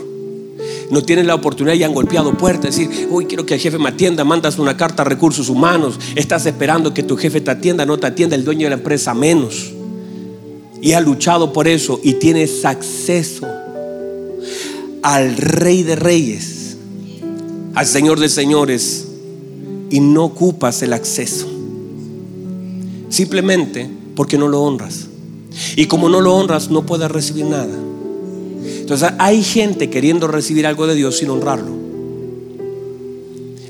[0.91, 2.77] No tienen la oportunidad y han golpeado puertas.
[2.77, 4.25] Decir, uy, quiero que el jefe me atienda.
[4.25, 5.99] Mandas una carta a recursos humanos.
[6.17, 7.87] Estás esperando que tu jefe te atienda.
[7.87, 9.73] No te atienda el dueño de la empresa menos.
[10.83, 11.99] Y ha luchado por eso.
[12.03, 13.47] Y tienes acceso
[15.01, 16.64] al rey de reyes
[17.75, 19.09] al Señor de señores
[19.91, 21.47] y no ocupas el acceso.
[23.09, 25.07] Simplemente porque no lo honras.
[25.77, 27.75] Y como no lo honras, no puedes recibir nada.
[28.81, 31.73] Entonces hay gente queriendo recibir algo de Dios sin honrarlo.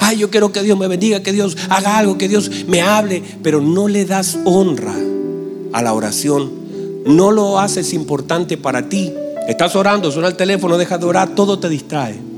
[0.01, 3.23] Ay, yo quiero que Dios me bendiga, que Dios haga algo, que Dios me hable,
[3.43, 4.95] pero no le das honra
[5.73, 6.51] a la oración.
[7.07, 9.13] No lo haces importante para ti.
[9.49, 12.34] Estás orando, suena el teléfono, dejas de orar, todo te distrae.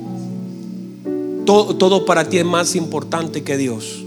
[1.46, 4.04] Todo, para ti es más importante que Dios.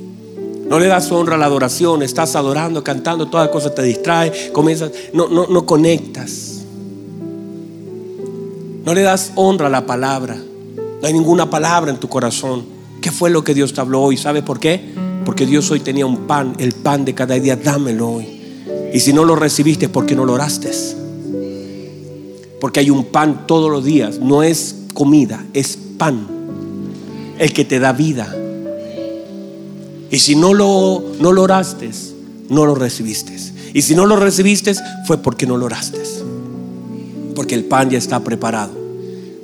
[0.68, 4.52] No le das honra a la adoración, estás adorando, cantando, todas las cosas te distrae,
[4.52, 6.64] comienzas, no, no, no conectas.
[8.86, 10.36] No le das honra a la palabra.
[10.36, 12.66] No hay ninguna palabra en tu corazón.
[13.02, 14.18] ¿Qué fue lo que Dios te habló hoy?
[14.18, 14.94] ¿Sabe por qué?
[15.26, 18.28] Porque Dios hoy tenía un pan, el pan de cada día, dámelo hoy.
[18.94, 20.72] Y si no lo recibiste, ¿por qué no lo oraste?
[22.60, 26.39] Porque hay un pan todos los días, no es comida, es pan
[27.40, 28.36] el que te da vida.
[30.12, 31.90] Y si no lo, no lo oraste,
[32.50, 33.36] no lo recibiste.
[33.74, 34.74] Y si no lo recibiste,
[35.08, 36.00] fue porque no lo oraste.
[37.36, 38.74] Porque el pan ya está preparado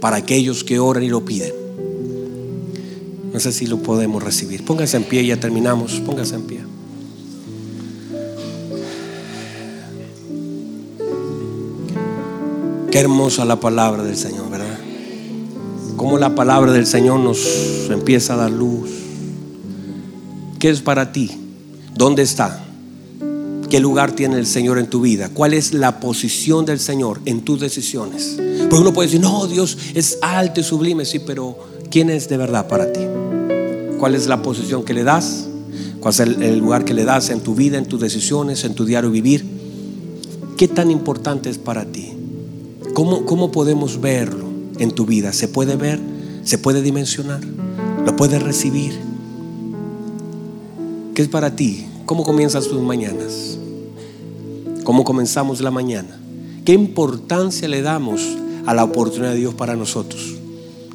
[0.01, 1.53] para aquellos que oran y lo piden.
[3.31, 4.65] No sé si lo podemos recibir.
[4.65, 6.01] Póngase en pie, ya terminamos.
[6.05, 6.59] Póngase en pie.
[12.91, 14.54] Qué hermosa la palabra del Señor.
[16.05, 18.91] Cómo la palabra del Señor nos empieza a dar luz.
[20.59, 21.31] ¿Qué es para ti?
[21.95, 22.63] ¿Dónde está?
[23.71, 25.29] ¿Qué lugar tiene el Señor en tu vida?
[25.33, 28.37] ¿Cuál es la posición del Señor en tus decisiones?
[28.69, 31.57] Porque uno puede decir, no, Dios es alto y sublime, sí, pero
[31.89, 33.01] ¿quién es de verdad para ti?
[33.97, 35.47] ¿Cuál es la posición que le das?
[36.01, 38.85] ¿Cuál es el, lugar que le das en tu vida, en tus decisiones, en tu
[38.85, 39.43] diario vivir?
[40.55, 42.13] ¿Qué tan importante es para ti?
[42.93, 44.44] ¿Cómo, cómo podemos verlo?
[44.79, 45.33] En tu vida.
[45.33, 45.99] Se puede ver,
[46.43, 47.41] se puede dimensionar,
[48.05, 48.93] lo puedes recibir.
[51.13, 51.85] ¿Qué es para ti?
[52.05, 53.57] ¿Cómo comienzas tus mañanas?
[54.83, 56.19] ¿Cómo comenzamos la mañana?
[56.65, 58.21] ¿Qué importancia le damos
[58.65, 60.35] a la oportunidad de Dios para nosotros?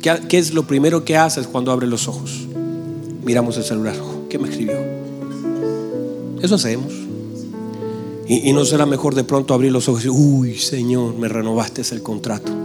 [0.00, 2.46] ¿Qué, es lo primero que haces cuando abres los ojos?
[3.24, 3.96] Miramos el celular.
[4.28, 4.78] ¿Qué me escribió?
[6.40, 6.92] Eso hacemos.
[8.26, 11.28] Y, y, no será mejor de pronto abrir los ojos y decir, uy, Señor, me
[11.28, 12.59] renovaste el contrato.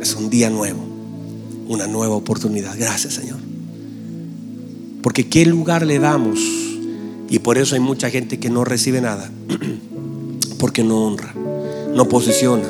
[0.00, 0.80] Es un día nuevo,
[1.66, 2.76] una nueva oportunidad.
[2.78, 3.38] Gracias Señor.
[5.02, 6.38] Porque qué lugar le damos.
[7.28, 9.30] Y por eso hay mucha gente que no recibe nada.
[10.58, 11.34] Porque no honra,
[11.94, 12.68] no posiciona.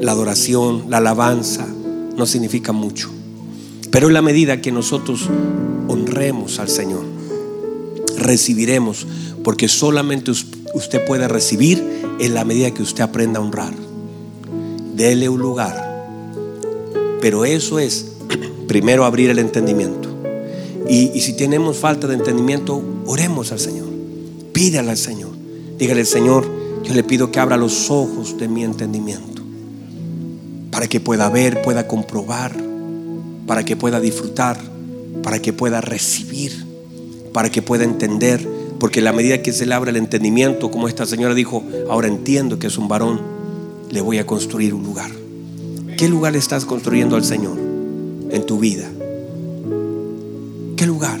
[0.00, 1.66] La adoración, la alabanza,
[2.16, 3.10] no significa mucho.
[3.90, 5.28] Pero en la medida que nosotros
[5.88, 7.04] honremos al Señor,
[8.16, 9.06] recibiremos.
[9.42, 11.82] Porque solamente usted puede recibir
[12.20, 13.74] en la medida que usted aprenda a honrar.
[14.94, 15.87] Dele un lugar
[17.20, 18.06] pero eso es
[18.66, 20.08] primero abrir el entendimiento.
[20.88, 23.88] Y, si tenemos falta de entendimiento, oremos al Señor.
[24.52, 25.32] Pídale al Señor.
[25.78, 26.46] Dígale, Señor,
[26.82, 29.42] yo le pido que abra los ojos de mi entendimiento
[30.70, 32.52] para que pueda ver, pueda comprobar,
[33.46, 34.58] para que pueda disfrutar,
[35.22, 36.52] para que pueda recibir,
[37.32, 38.46] para que pueda entender,
[38.78, 42.58] porque la medida que se le abra el entendimiento, como esta señora dijo, ahora entiendo
[42.58, 43.20] que es un varón,
[43.90, 45.10] le voy a construir un lugar.
[45.98, 48.88] ¿Qué lugar estás construyendo al Señor en tu vida?
[50.76, 51.18] ¿Qué lugar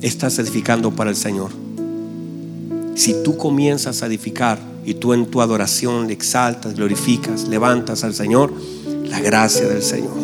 [0.00, 1.50] estás edificando para el Señor?
[2.94, 8.14] Si tú comienzas a edificar y tú en tu adoración le exaltas, glorificas, levantas al
[8.14, 8.50] Señor,
[9.04, 10.16] la gracia del Señor.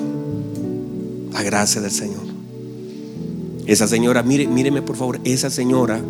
[1.35, 2.25] La gracia del Señor.
[3.67, 6.01] Esa señora, mire, míreme por favor, esa señora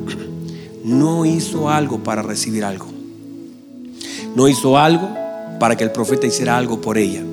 [0.85, 2.87] no hizo algo para recibir algo.
[4.37, 5.09] No hizo algo
[5.59, 7.25] para que el profeta hiciera algo por ella.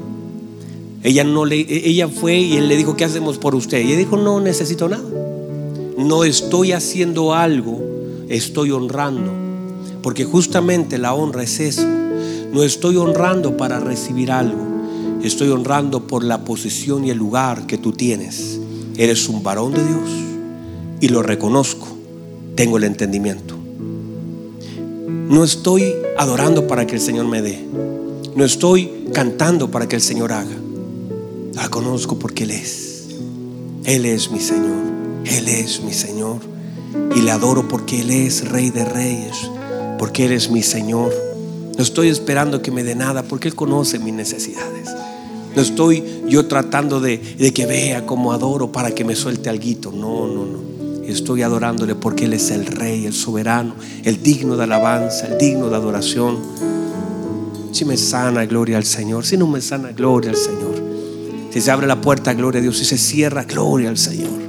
[1.03, 3.97] Ella no le ella fue y él le dijo, "¿Qué hacemos por usted?" Y ella
[3.97, 5.03] dijo, "No necesito nada.
[5.97, 7.79] No estoy haciendo algo,
[8.29, 9.31] estoy honrando."
[10.01, 11.87] Porque justamente la honra es eso.
[12.51, 14.71] No estoy honrando para recibir algo.
[15.23, 18.59] Estoy honrando por la posición y el lugar que tú tienes.
[18.97, 20.09] Eres un varón de Dios
[20.99, 21.87] y lo reconozco.
[22.55, 23.55] Tengo el entendimiento.
[25.29, 27.63] No estoy adorando para que el Señor me dé.
[28.35, 30.57] No estoy cantando para que el Señor haga.
[31.53, 33.07] La conozco porque Él es.
[33.85, 34.83] Él es mi Señor.
[35.25, 36.39] Él es mi Señor.
[37.15, 39.49] Y le adoro porque Él es Rey de Reyes
[40.01, 41.13] porque Él es mi Señor.
[41.77, 44.89] No estoy esperando que me dé nada porque Él conoce mis necesidades.
[45.55, 47.19] No estoy yo tratando de,
[47.53, 49.91] que vea cómo adoro para que me suelte algo.
[49.91, 51.03] No, no, no.
[51.05, 55.69] Estoy adorándole porque Él es el Rey, el soberano, el digno de alabanza, el digno
[55.69, 56.39] de adoración.
[57.71, 59.23] Si me sana, gloria al Señor.
[59.23, 60.70] Si no me sana, gloria al Señor.
[61.51, 62.77] Si se abre la puerta, gloria a Dios.
[62.77, 64.39] Si se cierra, gloria al Señor.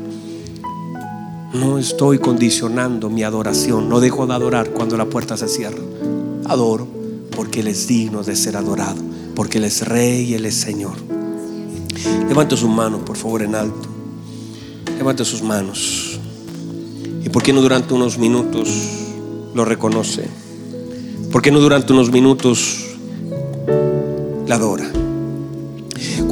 [1.52, 3.88] No estoy condicionando mi adoración.
[3.88, 5.82] No dejo de adorar cuando la puerta se cierra.
[6.46, 6.86] Adoro
[7.34, 9.02] porque Él es digno de ser adorado.
[9.34, 10.94] Porque Él es Rey y Él es Señor.
[12.28, 13.88] Levante sus manos, por favor, en alto.
[14.96, 16.20] Levante sus manos.
[17.24, 18.68] ¿Y por qué no durante unos minutos
[19.54, 20.28] lo reconoce?
[21.32, 22.86] ¿Por qué no durante unos minutos
[24.46, 25.01] la adora?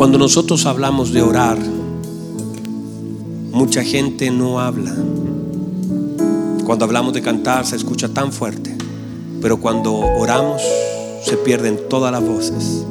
[0.00, 1.58] Cuando nosotros hablamos de orar,
[3.52, 4.96] mucha gente no habla.
[6.64, 8.74] Cuando hablamos de cantar se escucha tan fuerte,
[9.42, 10.62] pero cuando oramos
[11.22, 12.82] se pierden todas las voces.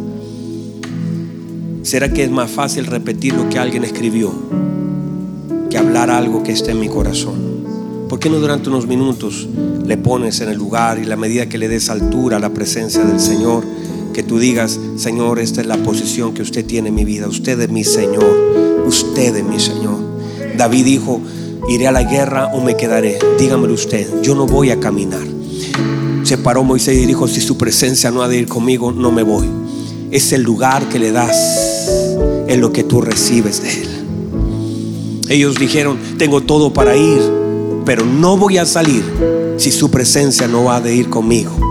[1.82, 4.32] ¿Será que es más fácil repetir lo que alguien escribió
[5.72, 8.05] que hablar algo que esté en mi corazón?
[8.07, 9.47] ¿Por qué no durante unos minutos
[9.84, 13.03] le pones en el lugar y la medida que le des altura a la presencia
[13.03, 13.66] del Señor,
[14.20, 17.57] que tú digas, Señor, esta es la posición que usted tiene en mi vida, usted
[17.61, 19.97] es mi Señor, usted es mi Señor.
[20.57, 21.22] David dijo,
[21.70, 23.17] iré a la guerra o me quedaré.
[23.39, 25.26] Dígamelo usted, yo no voy a caminar.
[26.24, 29.24] Se paró Moisés y dijo, si su presencia no ha de ir conmigo, no me
[29.24, 29.47] voy.
[30.11, 31.88] Es el lugar que le das
[32.49, 33.89] en lo que tú recibes de él.
[35.30, 37.22] Ellos dijeron, tengo todo para ir,
[37.86, 39.01] pero no voy a salir
[39.55, 41.68] si su presencia no ha de ir conmigo.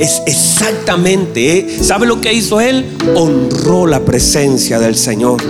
[0.00, 1.78] Es exactamente.
[1.82, 2.96] ¿sabe lo que hizo él?
[3.14, 5.40] Honró la presencia del Señor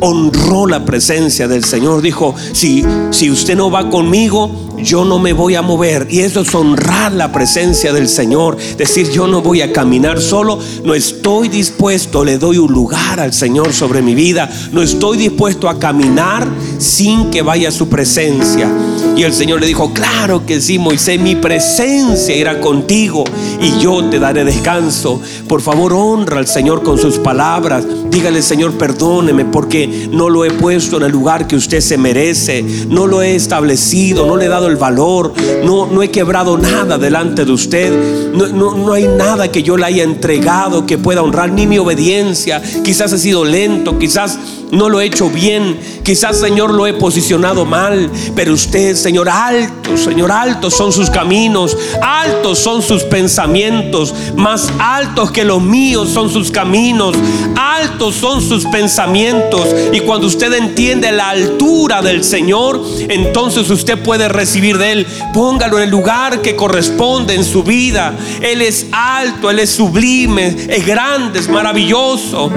[0.00, 2.02] honró la presencia del Señor.
[2.02, 6.06] Dijo, si, si usted no va conmigo, yo no me voy a mover.
[6.10, 8.56] Y eso es honrar la presencia del Señor.
[8.76, 10.58] Decir, yo no voy a caminar solo.
[10.84, 14.50] No estoy dispuesto, le doy un lugar al Señor sobre mi vida.
[14.72, 16.46] No estoy dispuesto a caminar
[16.78, 18.68] sin que vaya su presencia.
[19.16, 23.24] Y el Señor le dijo, claro que sí, Moisés, mi presencia irá contigo
[23.60, 25.20] y yo te daré descanso.
[25.48, 27.84] Por favor, honra al Señor con sus palabras.
[28.10, 32.64] Dígale, Señor, perdóneme porque no lo he puesto en el lugar que usted se merece.
[32.88, 35.32] No lo he establecido, no le he dado el valor,
[35.64, 39.76] no, no he quebrado nada delante de usted, no, no, no hay nada que yo
[39.76, 44.38] le haya entregado que pueda honrar, ni mi obediencia, quizás he sido lento, quizás
[44.70, 45.78] no lo he hecho bien,
[46.08, 51.76] quizás Señor lo he posicionado mal, pero usted Señor alto, Señor altos son sus caminos,
[52.00, 57.14] altos son sus pensamientos, más altos que los míos son sus caminos,
[57.54, 59.68] altos son sus pensamientos.
[59.92, 65.76] Y cuando usted entiende la altura del Señor, entonces usted puede recibir de Él, póngalo
[65.76, 70.86] en el lugar que corresponde en su vida, Él es alto, Él es sublime, es
[70.86, 72.50] grande, es maravilloso.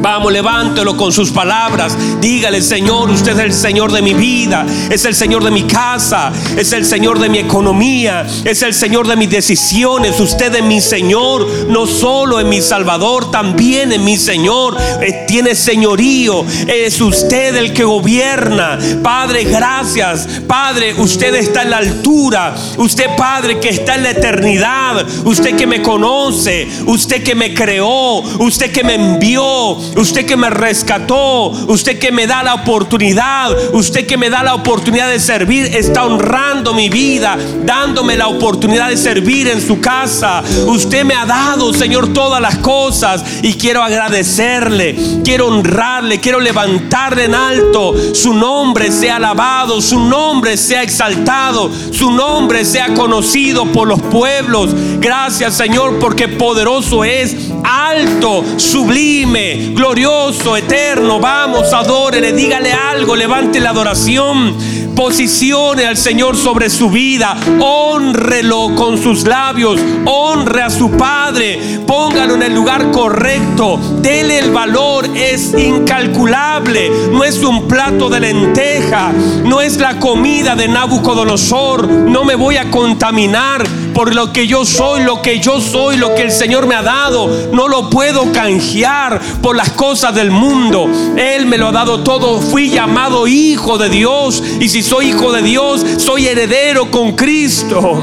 [0.00, 1.96] Vamos, levántelo con sus palabras.
[2.20, 6.32] Dígale, Señor, usted es el Señor de mi vida, es el Señor de mi casa,
[6.56, 10.18] es el Señor de mi economía, es el Señor de mis decisiones.
[10.18, 14.76] Usted es mi Señor, no solo en mi Salvador, también en mi Señor.
[15.02, 18.78] Eh, tiene señorío, es usted el que gobierna.
[19.02, 20.26] Padre, gracias.
[20.46, 22.54] Padre, usted está en la altura.
[22.78, 25.06] Usted, Padre, que está en la eternidad.
[25.24, 30.50] Usted que me conoce, usted que me creó, usted que me envió usted que me
[30.50, 35.76] rescató, usted que me da la oportunidad, usted que me da la oportunidad de servir,
[35.76, 40.42] está honrando mi vida, dándome la oportunidad de servir en su casa.
[40.66, 47.24] Usted me ha dado, Señor, todas las cosas y quiero agradecerle, quiero honrarle, quiero levantarle
[47.24, 47.94] en alto.
[48.14, 54.70] Su nombre sea alabado, su nombre sea exaltado, su nombre sea conocido por los pueblos.
[54.98, 61.20] Gracias, Señor, porque poderoso es, alto, sublime glorioso, eterno.
[61.20, 64.56] Vamos, adórele, dígale algo, levante la adoración.
[64.94, 72.34] Posicione al Señor sobre su vida, honrelo con sus labios, honre a su Padre, póngalo
[72.34, 79.12] en el lugar correcto, dele el valor, es incalculable, no es un plato de lenteja,
[79.44, 83.64] no es la comida de Nabucodonosor, no me voy a contaminar
[84.00, 86.80] por lo que yo soy, lo que yo soy, lo que el Señor me ha
[86.80, 87.50] dado.
[87.52, 90.88] No lo puedo canjear por las cosas del mundo.
[91.18, 92.40] Él me lo ha dado todo.
[92.40, 94.42] Fui llamado hijo de Dios.
[94.58, 98.02] Y si soy hijo de Dios, soy heredero con Cristo.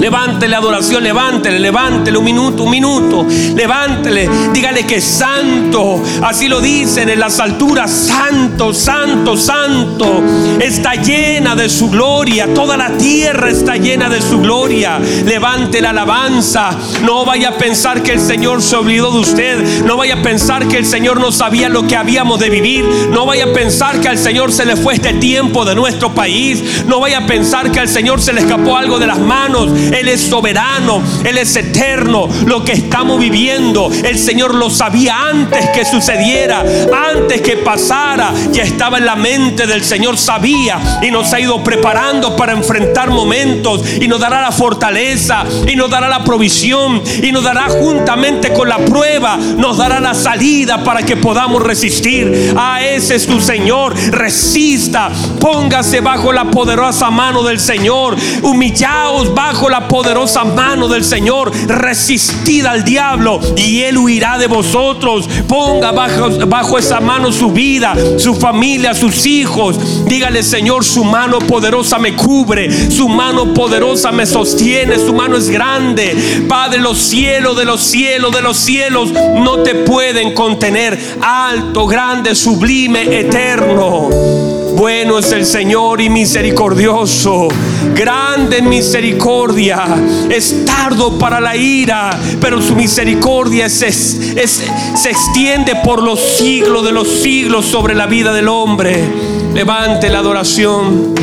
[0.00, 3.26] Levántele adoración, levántele, levántele un minuto, un minuto.
[3.54, 6.02] Levántele, dígale que santo.
[6.22, 10.22] Así lo dicen en las alturas, santo, santo, santo.
[10.58, 12.52] Está llena de su gloria.
[12.54, 14.98] Toda la tierra está llena de su gloria.
[14.98, 16.70] Levante la alabanza.
[17.04, 19.84] No vaya a pensar que el Señor se olvidó de usted.
[19.84, 22.86] No vaya a pensar que el Señor no sabía lo que habíamos de vivir.
[23.10, 26.84] No vaya a pensar que al Señor se le fue este tiempo de nuestro país.
[26.86, 29.68] No vaya a pensar que al Señor se le escapó algo de las manos.
[29.92, 32.28] Él es soberano, Él es eterno.
[32.46, 36.64] Lo que estamos viviendo, el Señor lo sabía antes que sucediera,
[37.12, 38.32] antes que pasara.
[38.52, 43.10] Ya estaba en la mente del Señor, sabía y nos ha ido preparando para enfrentar
[43.10, 48.52] momentos y nos dará la fortaleza y nos dará la provisión y nos dará juntamente
[48.52, 52.54] con la prueba, nos dará la salida para que podamos resistir.
[52.56, 53.94] A ese es tu Señor.
[54.10, 55.10] Resista,
[55.40, 61.52] póngase bajo la poderosa mano del Señor, humillaos bajo la poderosa mano del Señor.
[61.66, 65.28] Resistid al diablo y él huirá de vosotros.
[65.48, 70.04] Ponga bajo, bajo esa mano su vida, su familia, sus hijos.
[70.06, 75.48] Dígale, Señor, su mano poderosa me cubre, su mano poderosa me sostiene, su mano es
[75.48, 76.46] grande.
[76.48, 80.98] Padre, los cielos de los cielos de los cielos no te pueden contener.
[81.20, 84.59] Alto, grande, sublime, eterno.
[84.80, 87.48] Bueno es el Señor y misericordioso,
[87.94, 89.84] grande en misericordia,
[90.30, 97.06] es tardo para la ira, pero su misericordia se extiende por los siglos de los
[97.08, 99.04] siglos sobre la vida del hombre.
[99.52, 101.14] Levante la adoración.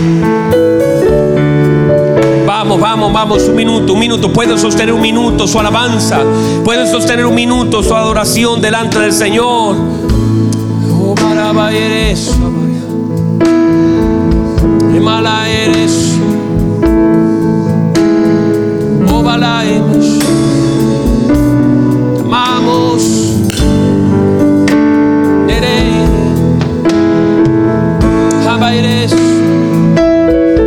[2.46, 4.32] Vamos, vamos, vamos, un minuto, un minuto.
[4.32, 6.20] Pueden sostener un minuto su alabanza.
[6.64, 9.78] Pueden sostener un minuto su adoración delante del Señor.
[10.92, 11.16] Oh,
[15.00, 16.18] mala eres.
[19.10, 19.24] Oh,
[19.64, 20.20] eres.
[22.24, 23.28] Amamos.
[28.74, 29.16] eres.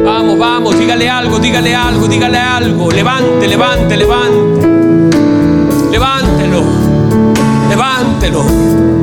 [0.05, 2.91] Vamos, vamos, dígale algo, dígale algo, dígale algo.
[2.91, 4.68] Levante, levante, levante.
[5.91, 6.62] Levántelo.
[7.68, 8.99] Levántelo.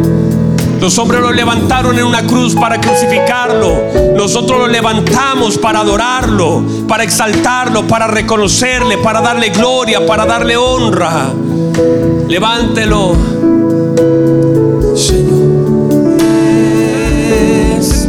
[0.80, 4.16] Los hombres lo levantaron en una cruz para crucificarlo.
[4.16, 11.34] Nosotros lo levantamos para adorarlo, para exaltarlo, para reconocerle, para darle gloria, para darle honra.
[12.28, 13.16] Levántelo.
[14.96, 15.38] Señor.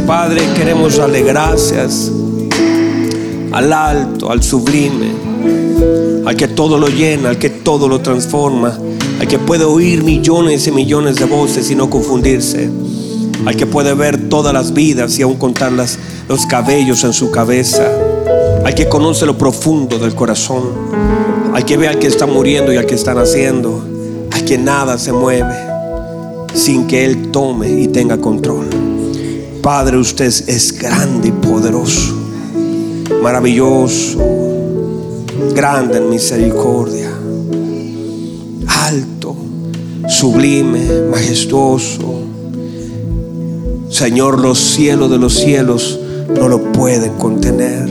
[0.05, 2.11] Padre, queremos darle gracias
[3.51, 5.11] al alto, al sublime,
[6.25, 8.75] al que todo lo llena, al que todo lo transforma
[9.19, 12.69] al que puede oír millones y millones de voces y no confundirse,
[13.45, 17.85] al que puede ver todas las vidas y aún contar los cabellos en su cabeza,
[18.63, 20.63] al que conoce lo profundo del corazón,
[21.53, 23.83] al que ve al que está muriendo y al que está naciendo,
[24.31, 25.55] al que nada se mueve
[26.53, 28.67] sin que Él tome y tenga control.
[29.61, 32.15] Padre, usted es grande y poderoso,
[33.21, 34.17] maravilloso,
[35.53, 37.08] grande en misericordia
[40.19, 42.23] sublime, majestuoso.
[43.89, 45.97] Señor, los cielos de los cielos
[46.37, 47.87] no lo pueden contener.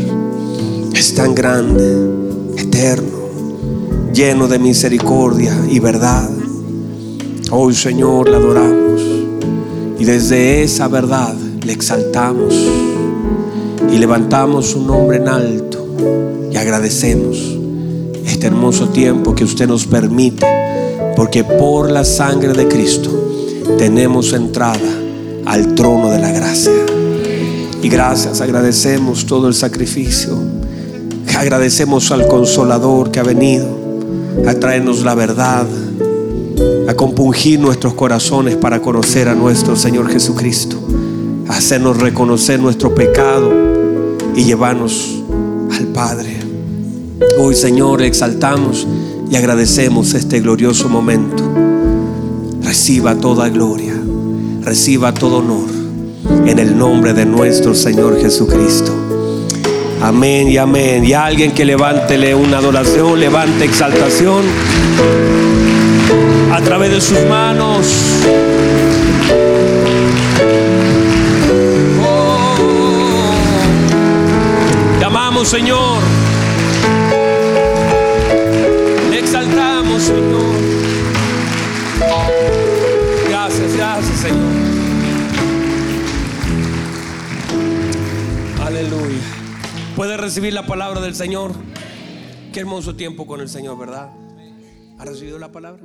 [0.95, 1.97] Es tan grande,
[2.59, 3.31] eterno,
[4.13, 6.29] lleno de misericordia y verdad.
[7.51, 9.01] Hoy, Señor, le adoramos.
[9.99, 12.55] Y desde esa verdad le exaltamos
[13.91, 15.87] y levantamos su nombre en alto
[16.53, 17.39] y agradecemos
[18.27, 20.47] este hermoso tiempo que usted nos permite,
[21.19, 23.11] porque por la sangre de Cristo
[23.77, 24.89] tenemos entrada
[25.47, 26.71] al trono de la gracia.
[27.83, 30.39] Y gracias, agradecemos todo el sacrificio.
[31.37, 33.67] Agradecemos al consolador que ha venido
[34.47, 35.67] a traernos la verdad,
[36.87, 40.79] a compungir nuestros corazones para conocer a nuestro Señor Jesucristo,
[41.49, 43.51] a hacernos reconocer nuestro pecado
[44.37, 45.17] y llevarnos
[45.77, 46.39] al Padre.
[47.41, 48.87] Hoy, Señor, exaltamos
[49.31, 51.45] y agradecemos este glorioso momento.
[52.63, 53.95] Reciba toda gloria,
[54.63, 55.69] reciba todo honor
[56.47, 58.95] en el nombre de nuestro Señor Jesucristo.
[60.03, 61.05] Amén y amén.
[61.05, 64.45] Y alguien que levántele una adoración, levante exaltación
[66.53, 67.87] a través de sus manos.
[72.03, 73.35] Oh,
[75.05, 76.18] amamos, Señor.
[80.09, 80.55] Señor.
[83.29, 84.53] Gracias, gracias, Señor.
[88.65, 89.19] Aleluya.
[89.95, 91.53] ¿Puede recibir la palabra del Señor?
[92.55, 94.11] Qué hermoso tiempo con el Señor, ¿verdad?
[94.99, 95.83] ¿Ha recibido la palabra?